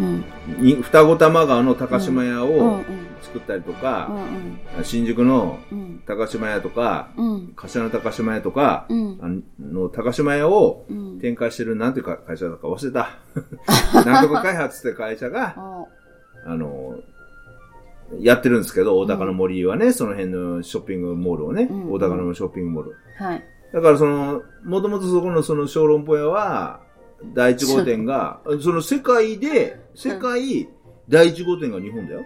[0.00, 0.24] うん。
[0.58, 2.48] に、双子玉川の高島屋うん。
[2.48, 2.84] うをん。
[3.22, 4.10] 作ったりとうか、
[4.80, 4.84] ん。
[4.84, 6.02] 新宿のうん。
[6.06, 7.52] 高島屋とか、うん。
[7.54, 9.18] 柏の高島屋とか、うん。
[9.20, 9.28] あ
[9.62, 11.18] の、高島屋をうん。
[11.20, 13.10] 展開してる、なんていうか会社だか忘れた。
[14.04, 15.84] なんとか開発って会社が、 あ
[16.46, 16.96] あの、
[18.20, 22.96] やってるんですけど、大高の森はね、その辺のショッピングモールをね、うん大高のショッピングモール。
[23.18, 23.44] はい。
[23.72, 26.80] だからその、もともとそこのその小籠包屋は、
[27.34, 30.68] 第一号店が、その世界で、世界
[31.08, 32.22] 第一号店が日本だよ。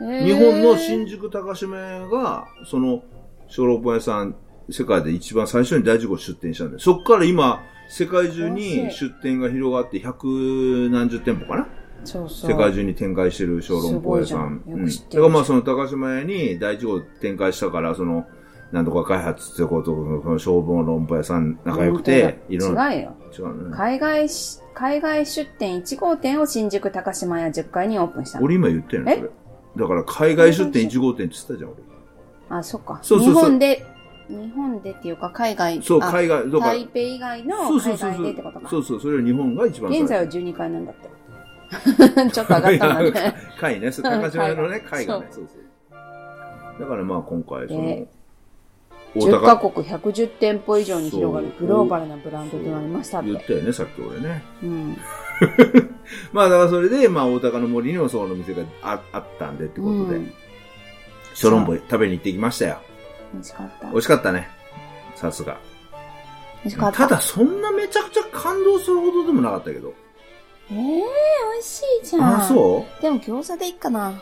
[0.00, 3.02] 日本の新宿高島屋が、その
[3.48, 4.36] 小籠包屋さん、
[4.70, 6.78] 世界で一番最初に第一号出店したんだよ。
[6.80, 11.68] そこから今、世界中に出店が広がって百何十店舗かな
[12.04, 12.50] そうそう。
[12.50, 14.62] 世界中に展開してる小籠包屋さん。
[14.66, 14.86] うん。
[14.86, 18.26] だからまあその高島屋に第一号展開したから、その、
[18.72, 22.92] なんとか開発ってこと、その消防論舗屋さん仲良くて、いろんな。
[22.92, 23.16] 違うよ。
[23.38, 23.76] 違うね。
[23.76, 28.44] 海外し、海外出店1号店を新宿高島屋10階にオープンしたの。
[28.44, 29.30] 俺今言ってんのそれ。
[29.76, 32.58] だから海外出店1号店って言ってたじゃん、俺。
[32.58, 32.98] あ、そっか。
[33.02, 33.86] そうそうそう日本で、
[34.28, 36.50] 日本でっていうか海外、そう、あ海外。
[36.50, 38.68] 台北以外その海うそうそう外でってことか。
[38.68, 41.08] そうそう、それは日本が一番現在は最12階なんだって。
[42.32, 43.34] ちょっと上がったんだいやね。
[43.60, 46.80] 海ね、高島屋のね、海外海がね、そうそう。
[46.80, 48.08] だからまあ今回、そので、
[49.16, 53.28] 大10カ高、国110店舗以上に広がるグローバルなブランドとなりましたって。
[53.28, 54.42] 言ったよね、さっき俺ね。
[54.62, 54.96] うん。
[56.32, 60.32] まあだからそれで、まあ大高の森にもその店がああったんでってことでうん、
[61.34, 62.78] 小籠包食べに行ってきましたよ。
[63.32, 63.88] 美味しかった。
[63.88, 64.48] 美味しかったね。
[65.14, 65.58] さすが。
[66.64, 66.98] 美味しかった。
[66.98, 69.94] ただそんなめちゃくちゃ感動するほどでもなかったけど。
[70.70, 72.40] ええー、美味しいじゃん。
[72.42, 73.02] あ、そう？
[73.02, 74.20] でも餃子でいいかな。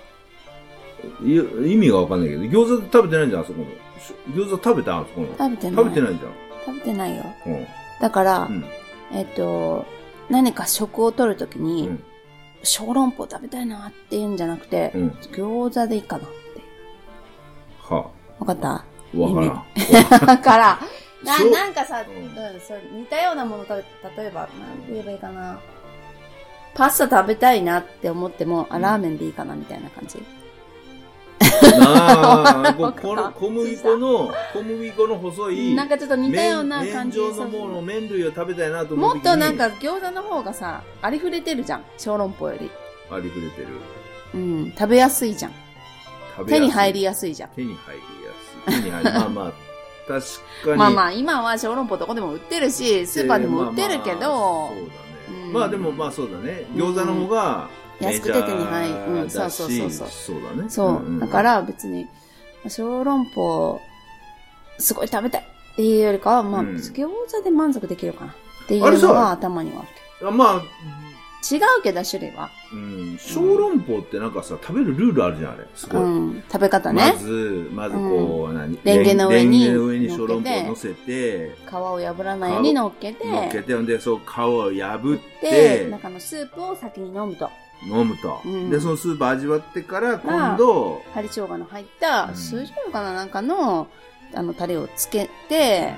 [1.24, 3.66] いや意味がわかんないけど、餃子食べてないじゃん、あそこの。
[4.00, 4.98] し餃子食べた？
[4.98, 5.28] あそこの。
[5.37, 5.85] 食べてない。
[5.85, 6.20] 食べてないじ
[6.64, 7.24] 食べてないよ。
[7.46, 7.52] ゃん。
[7.52, 7.66] うん。
[8.00, 8.64] だから、うん。
[9.12, 9.85] えっと、
[10.31, 12.05] 何か食を取るときに、うん。
[12.64, 15.09] 小籠包食べたいなって言うんじゃなくて、うん。
[15.33, 16.35] 餃子でいいかなって。
[17.81, 18.68] はわかった？
[18.70, 18.85] あ、
[19.18, 20.26] わからん。
[20.26, 20.78] だから、
[21.24, 23.83] なそうなんかさ、ううんん、そう似たようなもの食
[24.16, 24.48] べ、例えば、なん
[24.87, 25.59] て言えばいいかな。
[26.74, 30.22] パスタ食べたいなって思っても、あ、うんラーメンでいいかなみたいな感じ。
[31.80, 41.85] ああ、この小麦粉の、小麦粉の細い、なんかちょっと似たような麺感じ麺状のもの、麺類を食べたいなと思うもっとなんかあ餃子の方がさ、ありふれてるじゃん。
[41.98, 42.70] 小籠包より。
[43.22, 43.68] りふれてる。
[44.35, 44.72] うん。
[44.72, 45.52] 食べやすいじゃん。
[46.46, 47.50] 手に入りやすいじゃん。
[47.50, 48.82] 手に入りやすい。
[48.82, 49.52] 手に入り、まあまあ、
[50.08, 50.26] 確
[50.64, 50.76] かに。
[50.78, 55.01] まあまあ、今は小籠包どこでも売ってるし、スーパーでも売ってるけど、まあまあそうだ
[55.52, 56.66] まあでもまあそうだね。
[56.74, 57.68] 餃子の方が、
[58.00, 60.70] 安くて手に入るうんメジャーだしそうそうそうそうだね。
[60.70, 62.08] そう、んんだか、ら別に、
[62.68, 63.80] 小籠包、
[64.78, 68.34] すごい食べたいっていうよりかは、まあ、うん餃子で満足できるかなっ
[68.66, 70.30] ていうのが頭にはある。
[70.30, 70.62] まあ、
[71.42, 72.50] 違うけど、種類は。
[72.72, 75.66] うん、小籠包ってなんかさ、食べるルールあるじゃん、あれ。
[75.74, 76.02] すごい。
[76.02, 76.42] うん。
[76.50, 77.16] 食べ方まね。
[77.18, 78.78] ず、まずこう、何？
[78.85, 87.50] レンゲの上にレンゲの上に小籠包を乗せて、皮を破らないように乗っけて、乗っけて、ほんで、そう、皮を破っで、て、中のスープを先に飲むと。
[87.85, 93.88] 飲むと、うんで、そのスープ味わってから、今度、針生姜の入ったう、ん数十かななんかの、
[94.35, 95.92] あの、タレをつけて、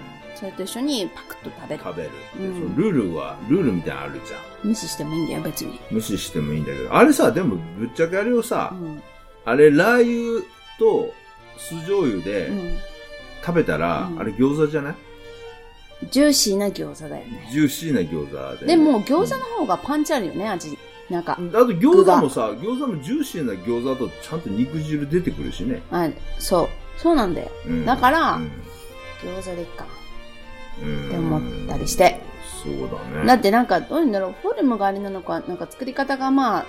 [0.44, 1.82] それと一緒にパクッと食べる。
[1.82, 2.10] 食べる。
[2.38, 4.68] でうんそのルールは、ルールみたいなのあるじゃん。
[4.68, 5.80] 無視してもいいんだよ、別に。
[5.90, 6.94] 無視してもいいんだけど。
[6.94, 9.02] あれさ、でも、ぶっちゃけあれをさ、うん。
[9.46, 10.44] あれ、ラー油
[10.78, 11.14] と
[11.56, 12.76] 酢醤油でうん。
[13.44, 14.94] 食べたら、うんあれ餃子じゃない？
[16.10, 17.48] ジューシーな餃子だよね。
[17.50, 18.66] ジューシーな餃子で。
[18.66, 20.76] でも、餃子の方がパンチあるよね、味。
[21.08, 25.80] なんかう、んあと餃子もさ、餃子もジューシーな餃子だとちゃんと肉汁出てくるしね。
[25.90, 26.68] あそう。
[26.98, 27.50] そうなんだよ。
[27.66, 28.50] うんだからうん
[29.22, 29.86] 餃子でいっか。
[30.82, 32.20] うんって思ったりして。
[32.62, 33.26] そうだね。
[33.26, 36.66] だってなんか、どういうんだろう、フォルムがあれなのか、なんか作り方がまあ、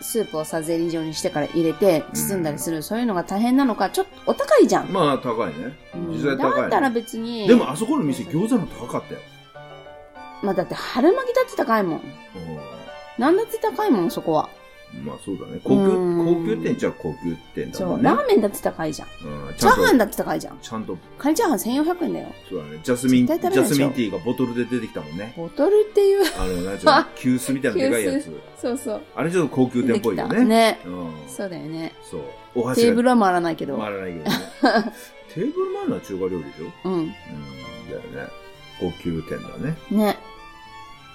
[0.00, 4.92] スープをさ、ゼリー状にしてから入れて、包んだりする、そういうのが大変なのか、ちょっとお高いじゃん。
[4.92, 5.76] まあ、高いね。
[5.94, 7.48] うん実際高いねだったら別に。
[7.48, 9.20] でも、あそこの店餃子の高かったよ。
[10.42, 11.98] まあだって春巻きだって高いもん。
[11.98, 12.02] う
[13.18, 14.48] なんだって高いもん、そこは。
[14.96, 15.60] んまあ、そうだね。
[15.62, 18.04] 高級、うん高級店っちゃ高級店だそう、もんね。
[18.08, 19.08] ラーメンだって高いじゃん。
[19.08, 20.58] うんちゃんとチャーハンだって高いじゃん。
[20.62, 22.34] ちゃんと、カニチャーハン1400円だよ。
[22.48, 22.80] そうだね。
[22.82, 25.34] ジャスミン、ジ絶対食べないでしょャスミンティーがボトルで出てきたもんね。
[25.36, 26.22] ボトルっていう。
[26.38, 28.32] あの、なんちゅうの、 急須みたいなでかいやつ。
[28.60, 29.00] そうそう。
[29.14, 30.44] あれちょっと高級店っぽいよね。
[30.44, 30.80] ね。
[30.86, 31.12] うん。
[31.28, 31.92] そうだよね。
[32.02, 32.20] そう。
[32.54, 33.76] お箸がテーブルは回らないけど。
[33.76, 34.30] 回らないけどね。
[35.34, 36.88] テーブル回るのは中華料理でしょ？
[36.88, 36.92] うん。
[36.94, 37.06] うん。
[37.90, 38.30] だよね。
[38.80, 39.76] 高級店だね。
[39.90, 40.18] ね。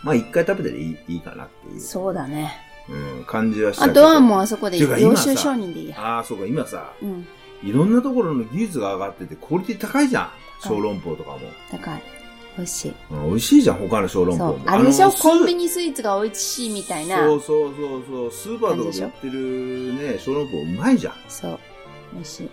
[0.03, 2.51] まあ一回食べてでいいいいかなっていう、そうだね。
[2.89, 4.02] うん、感じはしたあけど。
[4.02, 5.96] とはもうあそこで領収商人でいいや。
[6.00, 7.28] ああ、そうか、今さ、うん。
[7.63, 10.30] いろんなところの技術が上がってて、クオリティ高いじゃん。
[10.60, 11.39] 小籠包とかも。
[11.72, 12.04] 高い。
[12.58, 12.93] 美味しい。
[13.10, 14.60] うん、美味しいじゃん、他の小籠包も。。
[14.65, 15.10] あれでしょ？
[15.12, 17.17] コンビニスイーツが美味しいみたいな。
[17.17, 18.32] そうそうそうそう。
[18.32, 21.13] スーパーとかで売ってるね、小籠包うまいじゃん。
[21.30, 21.60] そう。
[22.13, 22.43] 美味しい。
[22.43, 22.52] うん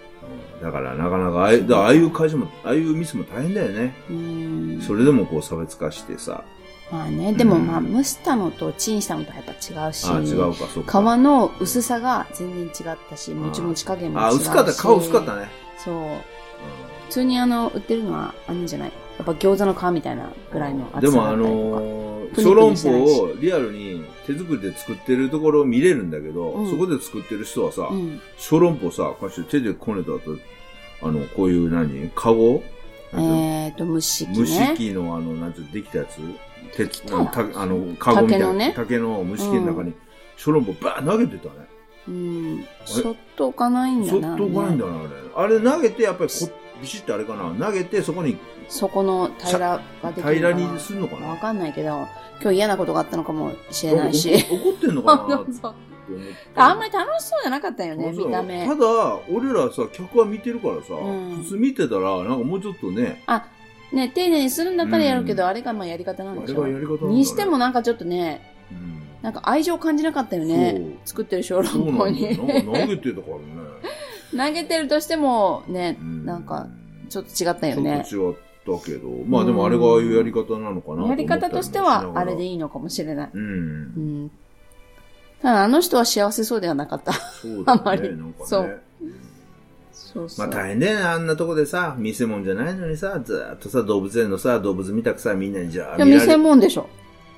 [0.63, 3.95] だからなかなかああいう、だからああいう会社も、ああいう店も大変だよね。
[4.09, 4.83] うーん。
[4.83, 6.45] それでもこう差別化してさ。
[6.91, 11.01] まあね、でもうんまあ、蒸したのとチンしたのとはやっぱ違うし、ああ、違うか、そうか。
[11.01, 14.35] 皮の薄さが全然違ったし、もちもち加減も違うし。
[14.35, 15.49] あ、薄かった、顔薄かったね。
[15.79, 15.95] そう。
[17.07, 18.93] 普通にあの、売ってるのは、あるんじゃない？
[19.19, 21.81] やっぱ餃子の皮みたいなぐらいのでもあ厚さだったりとか。
[21.81, 28.21] のー、プニ小籠プニしてないし包をリアルに手作りで作ってるところを見れるんだけど、うんそこで作ってる人はさ、うん。
[28.39, 30.21] 小籠包さ、こうやって手でこねた後、
[31.03, 32.11] あの、こういう何？
[32.15, 32.63] カゴ？
[33.13, 34.75] えっと、蒸し器蒸しね。
[34.77, 36.19] 器のあの、なんていうのできたやつ？
[36.77, 38.47] 鉄たたあの、カゴみたいな。
[38.47, 39.93] 竹のね竹の蒸し器の中に、
[40.37, 41.55] 小籠包バーン投げてたね。
[42.09, 42.65] うん。
[42.85, 44.29] そっと置かないんだな。
[44.29, 44.93] そっと置かないんだな、
[45.37, 45.57] あれ。
[45.59, 51.29] あれ投げて、やっぱりこ、ビシッとあれかな、投げて、そこにそこの平らができる平らにするのかな？
[51.29, 52.07] わかんないけど、
[52.41, 54.33] 今日嫌なことがあったのかもしれないし。
[54.51, 55.37] お怒ってんのかな？
[55.43, 55.81] って思って
[56.57, 58.75] あんまり楽しそうじゃなかったよね、見た目た。
[58.75, 63.47] だ、俺らさ、客は見てるからさ、うん普通見てたら、なんかもうちょっとね、あ、
[63.93, 70.91] ね、丁寧にするんだったらやるけど、うんあれがまあやり方なんでしょあれがやり方なんだねにしてもなんかちょっとね、うんなんか愛情感じなかったよねそう。
[71.05, 72.73] 作ってる小そう籠包なんだよに。
[72.73, 72.81] な。
[72.81, 73.43] 投げてたからね。
[74.49, 76.69] 投げてるとしても、ね、うなんか、
[77.11, 78.09] ちょっと違ったよちょねっ。
[78.09, 78.35] と違っ
[78.79, 82.57] たけど、まあでもあれがああいうやり方なのかなやり方としては、あれでいい。
[82.57, 83.31] のかもしれない。
[83.35, 83.45] うんう。
[84.25, 84.31] ん。
[85.43, 87.13] ただ、あの人は幸せそうではなかった。
[87.13, 88.47] そうだ あまりね、なんかね。
[88.47, 88.81] そう
[90.01, 90.49] そうそう。
[90.49, 96.89] まあ大変だよね、あんなとこでさ、見せ物じゃないのにさ、ずーっとさ、動物園のさ、動物見たくさ、みんなにじゃあ、いや、見せ見られ物でしょ。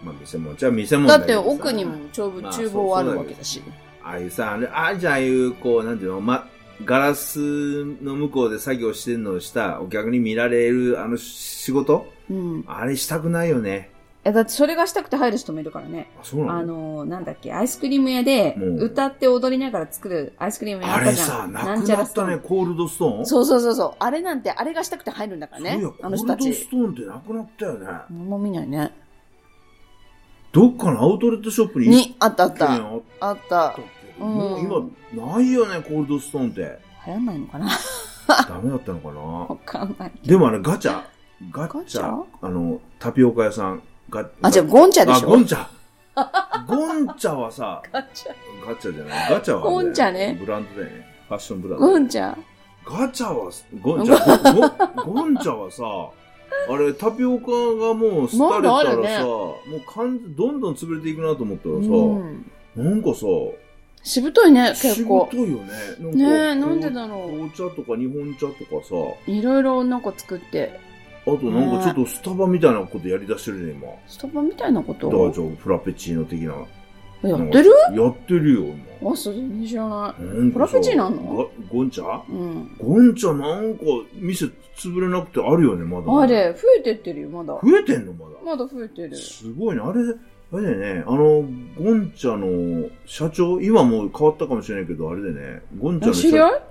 [0.05, 3.63] まあ見せ物じゃあ見せ物だって奥にも厨まあ厨房あるわけだし。
[4.03, 6.49] ああいうさ、あれああじゃあああいう、こう、なんていうの、ま、
[6.85, 12.11] ガラスの向こうで作業してるのをした、お客に見られる、あの仕事？
[12.29, 12.65] うん。
[12.67, 13.92] あれしたくないよね。
[14.25, 16.09] え、だってそれがしたくて入る人もいるからね。
[16.21, 16.59] あ、そうなの？
[16.59, 21.53] あの、なんだっけ、アイスクリーム屋でもう歌って踊りながら作るアイスクリーム屋ああったじゃれさ、ん。
[21.53, 23.27] なくなったね、コールドストーン？
[23.27, 23.95] そうそうそうそう。
[23.99, 25.83] あれなんて、あれがしたくて入るんだからね。
[26.03, 26.71] あの人たちコールドス。
[26.71, 27.87] トーンってなくなったよね。
[27.89, 28.93] あんま見ないね。
[30.53, 32.69] どっかのアウトレットショップにに、あったあっ一た。
[32.69, 33.77] 軒あった
[34.19, 34.61] もう
[35.15, 36.79] 今、ないよね、コールドストーンって。
[37.07, 37.69] 流行んないのかな？
[38.49, 39.21] ダメだったのかな？
[39.21, 40.13] わかんない。
[40.25, 40.61] でもあれ。
[40.61, 41.03] ガチャ？
[41.51, 42.23] ガチャ？
[42.41, 43.83] あの、タピオカ屋さん。
[44.13, 45.29] ガあ、じゃあ、ゴンチャであ、しょ？
[45.29, 45.67] ゴンチャ。
[46.67, 48.69] ゴンチャはさ、ガチャ。
[48.69, 49.31] ガチャじゃない？
[49.31, 51.07] ガチャは、ゴンチャねブランドだよね。
[51.29, 51.87] ファッションブランド。
[51.87, 52.37] ゴンチャ。
[52.85, 55.85] ガチャは、ゴンチャ、ゴンチャはさ、
[56.69, 62.51] あれ、タピオカがもう廃れたらさ、もう完全、どんどん潰れていくなと思ったらさ、うん。
[62.77, 63.27] なんかさ、
[64.03, 65.37] しぶといね、しぶ結構と。
[65.39, 66.15] いよね。
[66.15, 68.95] ねえなんでだろう紅茶とか日本茶とかさ、
[69.27, 70.79] いろいろなんか作って。
[71.25, 73.89] あとなんかちょっとスタバみたいなことやりだしてるね、今。
[74.09, 75.09] スタバみたいなこと？
[75.09, 76.55] だからちょ、フラペチーノ的な。
[77.23, 77.71] やってる？
[77.93, 79.13] やってるよ、今。
[79.13, 80.23] あ、それ知らない。
[80.51, 81.37] フラペチーノあんの？
[81.37, 82.23] がゴンチャ？
[82.29, 82.77] うん。
[82.77, 84.47] ゴンチャなんか店
[84.77, 86.19] 潰れなくてあるよね、まだね。
[86.19, 87.53] あれ、増えてってるよ、まだ。
[87.63, 88.37] 増えてんの、まだ？
[88.45, 89.17] まだ増えてる。
[89.17, 89.83] すごいね。
[89.83, 91.45] あれ、あれだよね、あの、
[91.79, 96.63] ゴンチャの社長、今もう変わったかもしれないけど、あれでね、ゴンチャの社知り合い？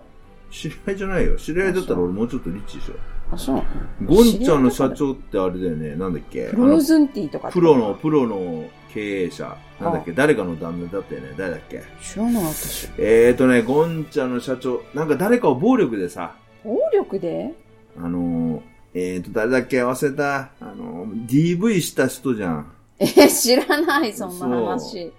[0.52, 1.38] 知り合いじゃないよ。
[1.38, 2.95] 知り合いだったら俺もうちょっとリッチでしょ。
[3.32, 3.64] あ、そう
[4.06, 6.48] ゴンチャの社長ってあれだよね、なんだっけ？
[6.48, 7.50] フローズンティーとか。
[7.50, 9.56] プロの、プロの経営者。
[9.80, 10.12] なんだっけ？
[10.12, 11.34] 誰かの旦那だったよね。
[11.38, 11.82] 誰だっけ？
[12.02, 12.90] 知らなかったし。
[12.98, 17.54] えーとね、ゴンチャの社長、なんか誰かを暴力でさ、暴力で？
[17.98, 18.62] あのー、
[18.94, 19.84] えーと、誰だっけ？
[19.84, 20.52] 忘れた。
[20.60, 22.72] あのー、DV した人じゃん。
[23.00, 25.12] え、知らない、そんな話。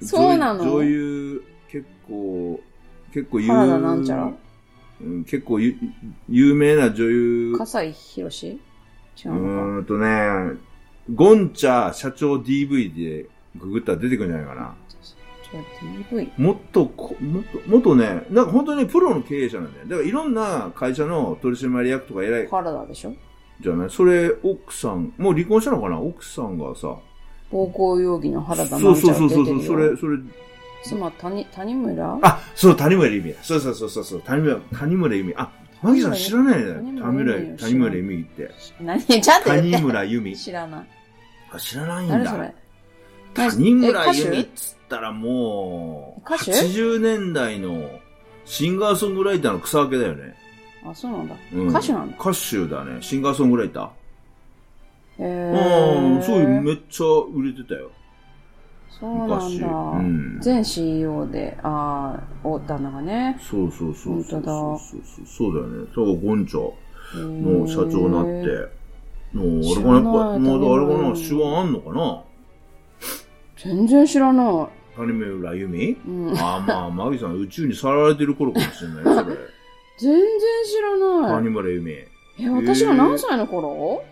[0.00, 0.38] そう。
[0.38, 0.62] なの？
[0.62, 2.60] 女女優、結構、
[3.12, 4.24] 結構有原田なんちゃら。
[4.24, 4.36] うん
[5.26, 5.76] 結構ゆ
[6.28, 7.54] 有名な女優。
[7.58, 8.46] 笠井博士
[9.24, 10.58] 違ううんとね、
[11.14, 13.26] ゴンチャ社長 DV で
[13.56, 14.74] ググったら出てくるんじゃないかな。
[16.38, 19.86] もっとこ、もっと、もっとね、なんか本当にプロの経営者なんだよ。
[19.86, 23.12] だからいろんな会社の取締役とか偉い原田でしょ？
[23.60, 23.90] じゃない？
[23.90, 26.00] それ、奥さん、もう離婚したのかな？
[26.00, 26.96] 奥さんがさ、
[27.50, 29.96] 暴行容疑の原田そうなんちゃそうそうそう、ら出てるよ。
[29.98, 30.18] それ、それ、
[30.82, 32.18] 妻、谷、谷村？
[32.22, 33.34] あ、そう、谷村由美。
[33.42, 35.34] そうそうそうそうそう、谷村、谷村由美。
[35.36, 35.50] あ、
[35.82, 36.72] マギさん知らないね。
[36.74, 38.50] 谷谷村谷村由美って。
[38.80, 39.00] 何？
[39.20, 39.48] ちゃんと。
[39.48, 40.36] 谷村由美。
[40.36, 40.86] 知らない。
[41.50, 42.18] あ、知らないんだ。
[42.18, 42.54] 誰それ？
[43.34, 47.90] 谷村え由美っつったらもう、歌手？80年代の
[48.44, 50.34] シンガーソングライターの草分けだよね。
[50.84, 51.34] あ、そうなんだ。
[51.54, 52.16] うん歌手なんだ。
[52.18, 52.98] 歌手だね。
[53.00, 53.88] シンガーソングライター。
[55.18, 57.90] へうん、ーそういうめっちゃ売れてたよ。
[59.00, 59.66] そうなんだ。
[59.66, 63.38] うん前 CEO で、ああ、お、旦那がね。
[63.40, 65.88] そうそうそうそうそうそうそうだよね。
[65.94, 66.72] そう、ゴンチャ
[67.14, 68.82] のの社長になって。
[69.34, 72.22] の、あ知れかな、やっぱ、まだあれかな、手腕あんのかな？
[73.56, 74.66] 全然知らない。
[74.96, 79.36] 谷村由美うん、ああ、まあ、マギさん宇宙にさらわれてる頃かもしれないよ、それ。
[79.98, 80.20] 全然
[80.66, 81.34] 知らない。
[81.36, 81.92] 谷村由美。
[82.44, 84.02] え、私が何歳の頃？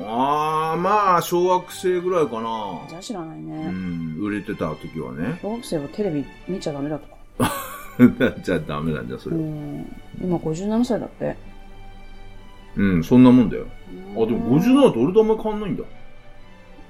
[0.00, 2.80] ああ、まあ、小学生ぐらいかな。
[2.88, 3.70] じゃあ知らないうね。
[3.70, 5.38] ん、売れてた時はね。
[5.42, 7.52] 小学生はテレビ見ちゃダメだとか。
[8.42, 9.46] じゃあダメなんじゃ、それうは。
[9.46, 9.96] ん。
[10.20, 11.36] 今57歳だって。
[12.76, 13.66] うん、そんなもんだよ。
[14.16, 15.84] あ、あでも57と俺とあんま変わんないんだ。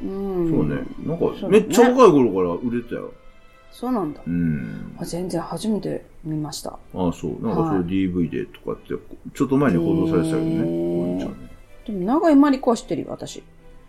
[0.03, 0.51] うん。
[0.51, 0.83] そうね。
[1.05, 3.13] なんか、めっちゃ若い頃から売れてたよ。
[3.73, 4.21] そうなんだ。
[4.25, 4.95] うん。
[4.99, 6.71] あ全然初めて見ました。
[6.71, 7.45] ああ、そう。
[7.45, 8.95] なんかそれはい DV でとかって、
[9.35, 10.51] ちょっと前に報道されてたよね。
[10.51, 11.52] へーゴンちゃんね
[11.87, 13.43] でも、長井まり子は知ってるよ、私。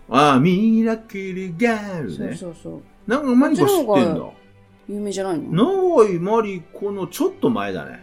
[0.10, 2.36] ああ、ミラクルギャルそうね。
[2.36, 2.82] そうそう。
[3.08, 4.34] なんかマリコ知ってんだ方。
[4.90, 5.96] 有名じゃないの？
[5.96, 8.00] 長井マリコのちょっと前だね。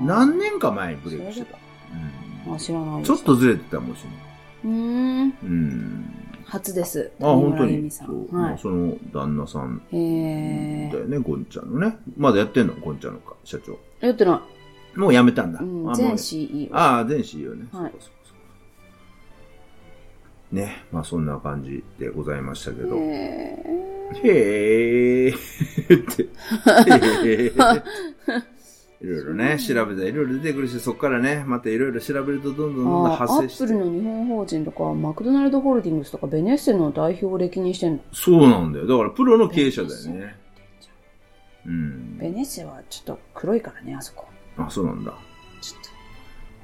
[0.00, 1.58] 何年か前にブレイクしてた。
[2.52, 4.18] あ、知らないちょっとずれてたかもしれない。
[4.64, 5.34] うーん。
[5.42, 6.14] うん。
[6.44, 7.12] 初です。
[7.20, 7.90] あ、本当に。
[7.90, 9.96] そうんはその旦那さんい。
[9.96, 11.96] へだよね、ゴンちゃんのね。
[12.16, 12.74] まだやってんの？
[12.74, 13.78] ゴンちゃんのか、社長。
[14.02, 14.08] え。
[14.08, 14.44] やってな
[14.96, 15.60] もう辞めたんだ。
[15.60, 15.62] い。
[15.62, 15.70] うん。
[15.82, 16.68] あもう全 CEO。
[16.76, 17.66] ああ、全 CEO ね。
[17.72, 18.10] はいそう
[20.54, 22.96] ね、まあそんな感じでございましたけど。
[22.96, 23.74] へ
[24.22, 26.22] へーって。
[26.22, 28.44] へー
[29.00, 33.64] いろいろね、調べたらいろいろ出てくるし、そこからね、またいろいろ調べるとどんどんどんどん発生して。
[33.64, 38.00] ップルの日本法人とか、マクドナルドホールディングスとか、ベネッセの代表を歴任してんの。
[38.12, 38.86] そうなんだよ。
[38.86, 40.36] だからプロの経営者だよね。
[41.66, 42.18] うん。
[42.18, 44.26] ベネッセはちょっと黒いからね、あそこ。
[44.56, 45.12] あ、そうなんだ。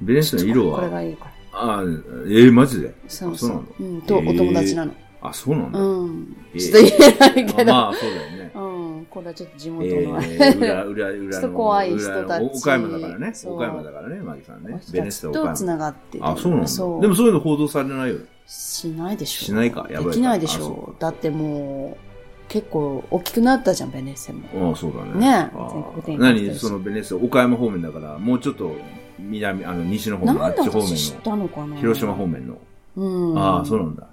[0.01, 1.40] ベネスの色これがは、いいから。
[1.53, 2.95] あえー、マジで？
[3.09, 3.63] そうそうなの？
[3.81, 3.85] う。
[3.85, 4.93] うん、と、お友達なの。
[5.23, 5.79] あ、そうなんだ。
[5.79, 6.37] うん。
[6.55, 7.73] えーちょっと言えないけど。
[7.73, 8.51] あまあ、そうだよね。
[8.55, 8.59] う
[9.01, 10.21] ん、これはちょっと地元えの。
[10.21, 11.31] ー、裏、裏、裏の。
[11.31, 13.33] ちょっと怖い人たち岡山だからね。
[13.45, 14.81] 岡山だからね、マギさんね。
[14.93, 15.85] ベネスと岡と繋山。
[15.85, 16.27] がってる。
[16.27, 17.01] あ、そうなん。
[17.01, 18.17] でもそういうの報道されないよ。
[18.47, 19.45] しないでしょ。
[19.45, 19.87] しないか？
[19.91, 21.07] やばいかできないでしょか。
[21.07, 24.71] だってもう、結構大きくなったじゃん、ベネッセも。
[24.71, 25.21] ああ、そうだね。
[25.21, 26.55] ね全国展開何？
[26.55, 28.75] そのベネス、岡山方面だから、もうちょっと
[29.21, 32.59] 南、あの、西の方面、あっち方面たの広島方面の。
[32.97, 33.39] うん。
[33.39, 34.07] ああ、そうなんだ。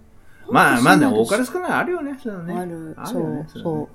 [0.50, 2.54] まあ、まあね、多かれす少ないあるよね、そうね。
[2.54, 2.94] ある。
[2.98, 3.88] あそうるよね、そうれね。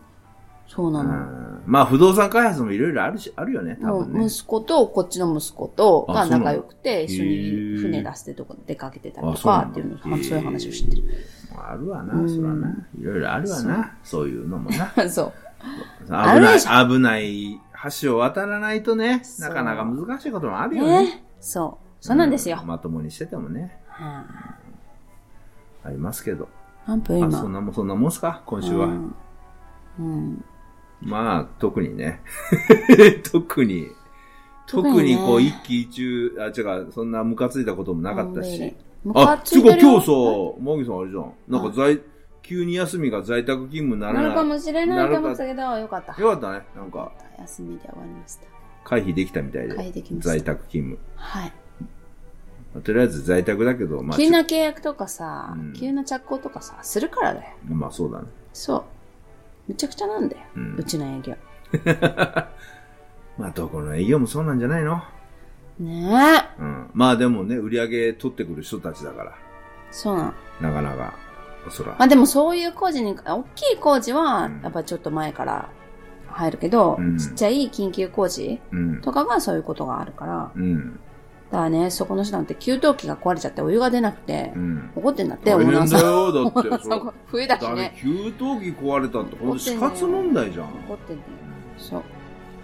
[0.67, 1.11] そうなの。
[1.11, 11.05] うんまあ、不動産開発もいろいろあるし、あるよね、多も分息子とこっちの息子とが仲良くて、一緒へにー船出してとこ出かけてたりとかっていうの、そういう話を知ってる。
[11.57, 12.69] あるわな、うんそらな。
[12.99, 15.09] いろいろあるわな、そういうのもな。
[15.11, 15.33] そう。
[16.05, 17.61] 危ない、危ない
[18.01, 21.05] 橋を渡らないとね、なかなか難しいこともあるよね。
[21.05, 21.25] ね。
[21.41, 22.05] そう。
[22.05, 22.67] そうなんですよう。
[22.67, 24.25] まともにしててもね、は
[25.85, 26.45] ありますけど。
[26.45, 26.49] い
[26.87, 27.53] 何分あ、そん今。
[27.55, 28.87] なもん、そんなもんすか、今週は。
[28.87, 29.15] うん
[29.99, 30.45] うん。
[31.01, 32.21] まあ、特にね。
[33.31, 33.89] 特に、
[34.67, 38.75] 特特にこう、一喜一憂、あ、違う、そんなムカついたこともなかったし。
[39.05, 40.13] ムあつうか今日さ、
[40.61, 41.33] マギさんあれじゃん。
[41.49, 42.01] なんか在、
[42.43, 44.23] 急に休みが在宅勤務にならない。
[44.25, 46.21] なるかもしれないと思ってたけど、よかった。
[46.21, 46.63] よかったね。
[46.75, 48.47] なんか、休みで終わりました。
[48.85, 49.75] 回避できたみたいで。
[49.75, 50.99] 回避できました在宅勤務。
[51.17, 51.53] はい。
[52.75, 57.51] まあとりあえず在宅だけど、まあ、急な契約とかさうん、急な着工とかさ、するからだよ。
[57.69, 58.27] まあそうだね。
[58.53, 58.85] そう。
[59.69, 60.43] むちゃくちゃなんだよ。
[60.57, 60.61] う。
[60.61, 61.37] うんちの営業。
[63.39, 65.01] まあ、どこの営業もそうなんじゃないの？
[65.79, 66.63] ねえ。
[66.63, 66.91] うん。
[66.93, 69.33] まあでもね、売り上げ取ってくる人たちだから、
[69.91, 70.69] そうなの。
[70.69, 71.15] なかなか、
[71.71, 71.91] そら。
[71.99, 75.69] まあでもそういう工事に、大きい工事はうん、やっぱちょっと前から
[76.29, 79.01] 入るけど、うんちっちゃい緊急工事うん。
[79.03, 80.99] とかがそういうことがあるから、うん。
[81.51, 84.91] だからね、そこの人なんて給湯器が壊れちゃってお湯が出なくてう、ん。
[84.97, 86.01] 怒ってんだって、大オーナーさん。
[86.01, 86.59] 変だよ、だオって。
[86.61, 87.99] ーナーさん冬だしだね。
[88.01, 90.67] 給湯器壊れたって、ほんと死活問題じゃん。
[90.89, 91.29] 怒ってんだよ。
[91.77, 92.03] そう、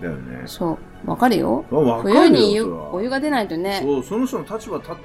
[0.01, 0.43] だよね。
[0.47, 1.11] そう。
[1.11, 1.65] わかるよ。
[1.71, 3.81] あわかるよ冬に湯そらお湯が出ないとね。
[3.83, 4.97] そう、その人の立場ただ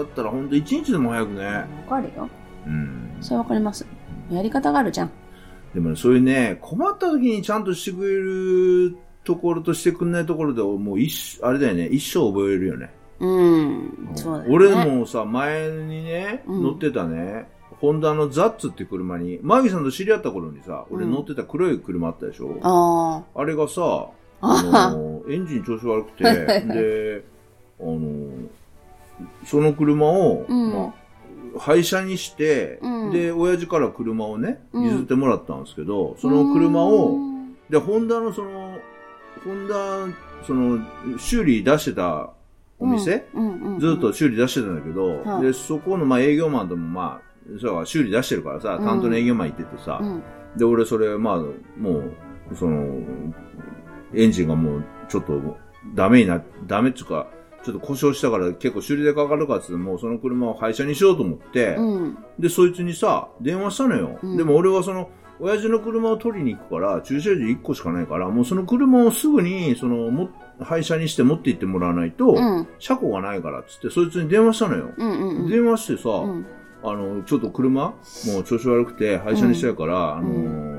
[0.00, 1.44] ったら本当一日でも早くね。
[1.44, 2.28] わかるよ。
[2.66, 3.03] うん。
[3.24, 3.86] それわかります。
[4.30, 5.10] やり方があるじゃん。
[5.72, 12.90] でもね、そういうね、困った時にちゃんとしてくれるところとしてくんないところで、もう一生、あれだよね、一生覚えるよね。
[13.20, 14.10] うん。
[14.14, 14.54] そうだよね。
[14.54, 17.48] 俺もさ、前にね、うん乗ってたね、
[17.80, 24.06] ホンダのザッツって車に、マギさんと知り合った頃にさ、俺うん乗ってた黒い車あったでしょ、ああれがさ、
[24.42, 24.90] あ。
[24.90, 27.24] あの、エンジン調子悪くて、で、
[27.80, 28.28] あの、
[29.46, 31.03] その車を、うんまあ、
[31.58, 33.10] 廃車にして、うん。
[33.10, 34.84] で、親父から車をね、うん。
[34.84, 37.54] 譲ってもらったんですけど、その車を、うん。
[37.70, 38.78] で、ホンダのその、
[39.44, 39.74] ホンダ、
[40.46, 40.80] その、
[41.18, 42.30] 修理出してた
[42.78, 43.80] お店、うんうんうん。
[43.80, 45.42] ずっと修理出してたんだけど、はい。
[45.42, 48.84] で、そこの、まあ、営業マンとも、まあ、そうは修理出してるからさ、うん。
[48.84, 50.22] 担当の営業マン行っててさ、うん。
[50.56, 51.36] で、俺それ、まあ、
[51.78, 52.12] もう、
[52.54, 53.02] その、
[54.14, 55.56] エンジンがもう、ちょっと、
[55.94, 57.26] ダメにな、ダメっつうか、
[57.64, 62.18] ちょっと故障したから結構修理でかかるからっつって、もうその車を廃車にしようと思って、うん。
[62.38, 64.18] で、そいつにさ、電話したのよ。
[64.22, 64.36] うん。
[64.36, 65.10] でも俺はその、
[65.40, 70.28] 親父の車を取りに行くから、駐車場1個しかないから、もうその車をすぐに、その、も、
[70.60, 72.68] 廃車にして持って行ってもらわないと、うん。
[72.78, 74.90] 車庫がないからっつって、そいつに電話したのよ。
[74.96, 75.50] うんうんうん。
[75.50, 76.46] 電話してさ、うん。
[76.84, 77.94] あの、ちょっと車、も
[78.40, 80.73] う調子悪くて廃車にしたいから、あのー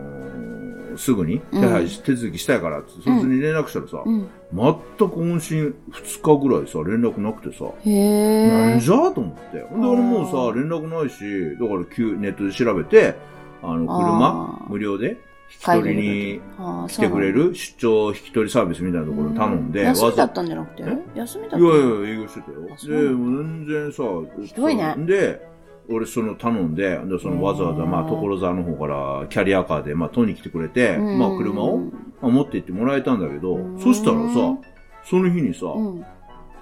[0.98, 4.28] すぐに手配し、手続きしたいからって、そいつに連絡したらさ、うん。
[4.54, 7.66] 全く音信2日ぐらいさ、連絡なくてさ。
[7.66, 9.62] なんじゃと思って。
[9.70, 13.16] ほんで、俺もうさ、連絡ないし、だから急ネットで調べて、
[13.62, 15.18] あの、車無料で、
[15.48, 16.41] 引き取りに
[16.88, 20.84] 来てくれる出張引き取りサービスみたいなところに頼んで、休みだざったんじゃなくて？
[20.88, 22.62] え休みだったいやいや、営業してたよ。
[22.62, 24.04] で、全然さ、
[24.43, 24.96] ひどいね。
[24.98, 25.48] で、
[25.90, 31.92] 俺その頼んで、で、そのわざわざ、まあ、所沢の方からキャリアカーで、まあ、取りに来てくれて、うんまあ、車を、ま
[32.24, 34.58] あ、持って行ってもらえたんだけどうん、そしたらさ、
[35.04, 36.06] その日にさ、うん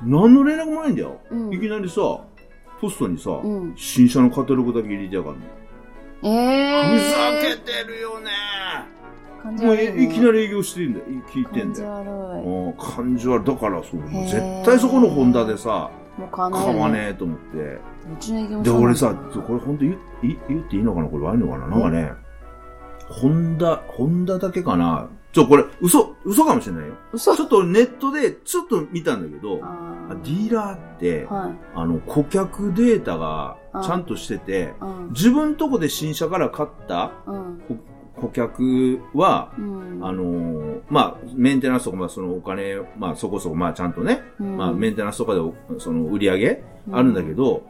[0.06, 1.22] 何の連絡もないんだよ。
[1.32, 2.02] うんいきなりさ、
[2.82, 5.46] ポストにさ、うん新車のカタログだけ入れてやがるの。
[6.24, 6.98] ええ。
[6.98, 8.30] ふざけてるよね
[9.42, 11.06] 感じもう悪いきなり営業してんだよ。
[11.30, 11.94] 聞いてん感じだよ。
[11.94, 12.46] 悪い。
[12.46, 13.46] うん感じ悪い。
[13.46, 17.58] だからそう、絶対そこのホンダでさ、もう買わないよ買わねえと思って。
[17.58, 17.80] う
[18.20, 21.08] ちの営業もで、俺さ、これ本当言い言言っていいのかな？
[21.08, 21.68] これ悪いのかな？
[21.68, 22.12] なんかね、
[23.10, 25.10] ホンダ、ホンダだけかな？
[25.32, 26.94] ちょ、これ、嘘、嘘かもしれないよ。
[27.12, 27.36] 嘘？
[27.36, 31.54] ちょっとネットで、ちょっと見たんだけど、ディーラーって、ーはい。
[31.74, 35.10] あの、顧客データがちゃんとしてて、うん。
[35.10, 37.62] 自分とこで新車から買ったうん。
[38.16, 40.00] 顧客は、うん。
[40.02, 47.64] あのーまあ、メンテナンスとか、まあ、そのお金、まあ、そこそこ、まあ、ちゃんとね、うんまあ、メンテナンスとかでお、その、売り上げあるんだけど、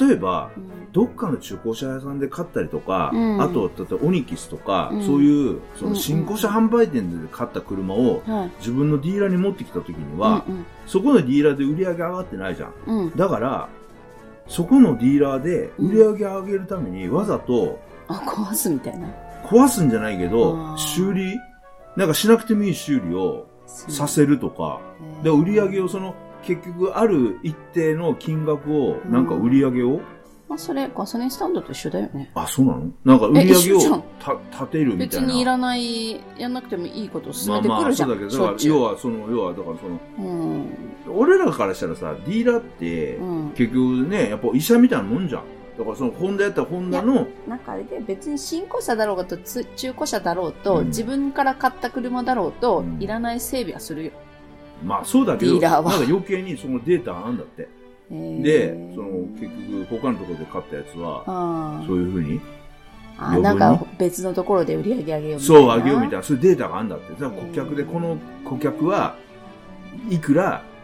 [0.00, 8.50] 例えば、うんどっかの中古車屋さんで買ったりとか、うんあと、例えばオニキスとか、うんそういう、そうんの新古車販売店で買った車をはい。
[8.60, 12.72] 自分のディーラーに持ってきた時には、うんそこのディーラーで売り上げ上がってないじゃん。
[12.86, 12.98] うん。
[12.98, 13.10] うん。
[13.14, 13.68] だから、
[14.48, 19.08] そこのディーラーで売り上げ上げるためにわざとあ、壊すみたいな。
[19.44, 21.38] 壊すんじゃないけど修理？
[21.96, 24.80] なんかしなくてもいい修理をさせるとか、
[25.22, 30.00] で、売り上げをその、結局ある一定の金額を、なんか売り上げを、
[30.48, 32.30] まあ、それ、ガソリンスタンドと一緒だよね。
[32.34, 32.92] あ、そうなの？
[33.04, 35.26] なんか売り上げをた立てるみたいな。
[35.26, 38.06] 別にいらない、やんなくてもいいことを進まあまあ、めてくるじゃ。
[38.06, 40.66] そうんだけど、だからしょっちゅう要はその、要はだからその、うん。
[41.08, 43.50] 俺らからしたらさ、ディーラーって、うん。
[43.56, 45.42] 結局ね、やっぱ医者みたいなもんじゃん。
[45.78, 54.10] だからその、ホンダやったらホンダの、なんかあれで別に新古車だろうがとつ中古車だろうと、うん自分から買った車だろうと、うんいらない整備はするよ。
[54.84, 57.68] まあそうだけど、なんか余計にそのデータがあるんだって。
[58.08, 59.46] で、その、結
[59.88, 62.40] 局、他のところで買ったやつは、あそういうふうに、
[63.18, 65.60] あなんか別のところで売り上げ上げようみたいな。
[65.60, 67.12] そう、あげようみたいな、そういうデータがあるんだって。
[67.14, 69.16] 顧客で、この顧客は
[70.08, 70.75] いくら、こ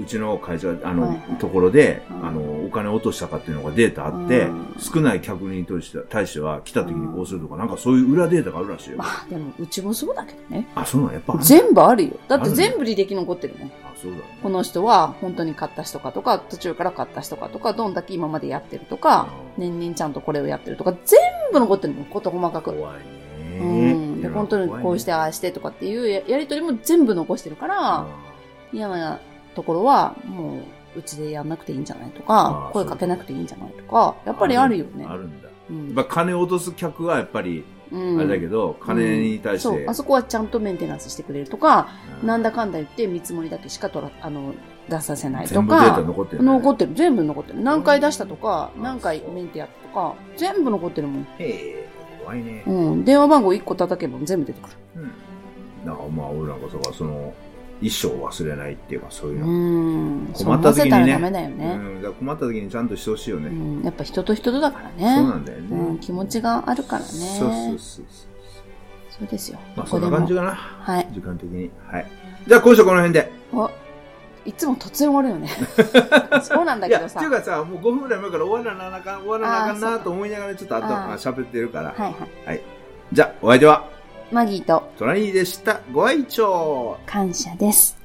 [0.00, 8.98] うちの会社、あの、はいはいところで、うんあの、お金を落としたかっていうのがデータあって、うん少ない客に対して対しては来た時にこうするとか、なんかそういう裏データがあるらしいよ。
[8.98, 10.66] まあでもうちもそうだけどね。
[10.74, 11.12] あ、そうなの？
[11.14, 12.12] やっぱ全部あるよ。
[12.28, 13.68] だって全部履歴残ってるもん。
[13.68, 14.22] あ、そうだね。
[14.42, 21.18] この人は本当に買った人かとか、途中から買った人かとか、どんだけ今までやってるとか、年々ちゃんとこれをやってるとか、全
[21.52, 22.72] 部残ってるの、こと細かく。
[22.72, 23.02] 怖いね。
[23.60, 23.64] う
[24.18, 24.22] ん。
[24.22, 28.06] で、本当にこうして、ああしてとかっていうややりとりも全部残してるから、
[28.72, 29.20] 嫌な
[29.54, 30.58] ところは、も
[30.94, 35.14] う、うちでやんなくていいんじゃないとか声かけなくていいんじゃないとか、やっぱりあるよねあ。
[35.14, 35.48] るんだ。
[35.70, 39.68] うんやっぱ金を落とす客はやっぱり、うんあれだけど、金に対して。
[39.68, 41.88] そう、あそこはちゃんとメンテナンスしてくれるとか、
[42.22, 44.54] うんなんだかんだ言って見積もりだけしか取ら、あの、
[44.88, 46.46] 出させないと全部データか、残ってる、ね。
[46.46, 46.92] 残ってる。
[46.94, 47.60] 全部残ってる。
[47.60, 51.22] 何回出したとか、うん何回メンテやったとか、全部残ってるもん。
[51.22, 51.88] へえ、
[52.22, 52.64] 怖いね。
[52.66, 53.04] うん。
[53.04, 54.76] 電話番号1個叩けば全部出てくる。
[54.96, 55.86] うん。
[55.86, 57.32] だからまあ、俺なんかそうか、その、
[57.80, 59.46] 一生忘れないっていうか、そういううの。
[59.46, 60.26] ん。
[60.34, 62.02] 困った時にねそうん。
[62.02, 63.48] だ困った時にちゃんとしてほしいよね。
[63.48, 63.82] うん。
[63.82, 65.06] やっぱ人と人とだからそうね。
[65.22, 65.66] なんだよね。
[65.76, 65.98] うん。
[65.98, 67.08] 気持ちがあるからね。
[67.08, 68.04] そうそうそう
[69.10, 69.58] そうですよ。
[69.76, 70.54] まあ、そんな感じかな。
[70.54, 71.08] はい。
[71.12, 71.70] 時間的に。
[71.86, 72.06] はい。
[72.46, 73.32] じゃあ、今週はこの辺で。
[73.54, 73.70] あ、
[74.44, 75.48] いつも突然終わるよね。
[76.42, 77.20] そうなんだけどさ。
[77.20, 80.86] っていうかさ、もう5分ぐらい前から終わらなあかん、終わらなあかんなと思いながらちょっとあと
[81.30, 81.88] 喋ってるから。
[81.88, 82.14] はいはい。
[82.46, 82.60] はい。
[83.12, 83.88] じゃあ、お相手は、
[84.30, 85.80] マギーとトラニーでした。
[85.92, 87.97] ご愛聴感謝です。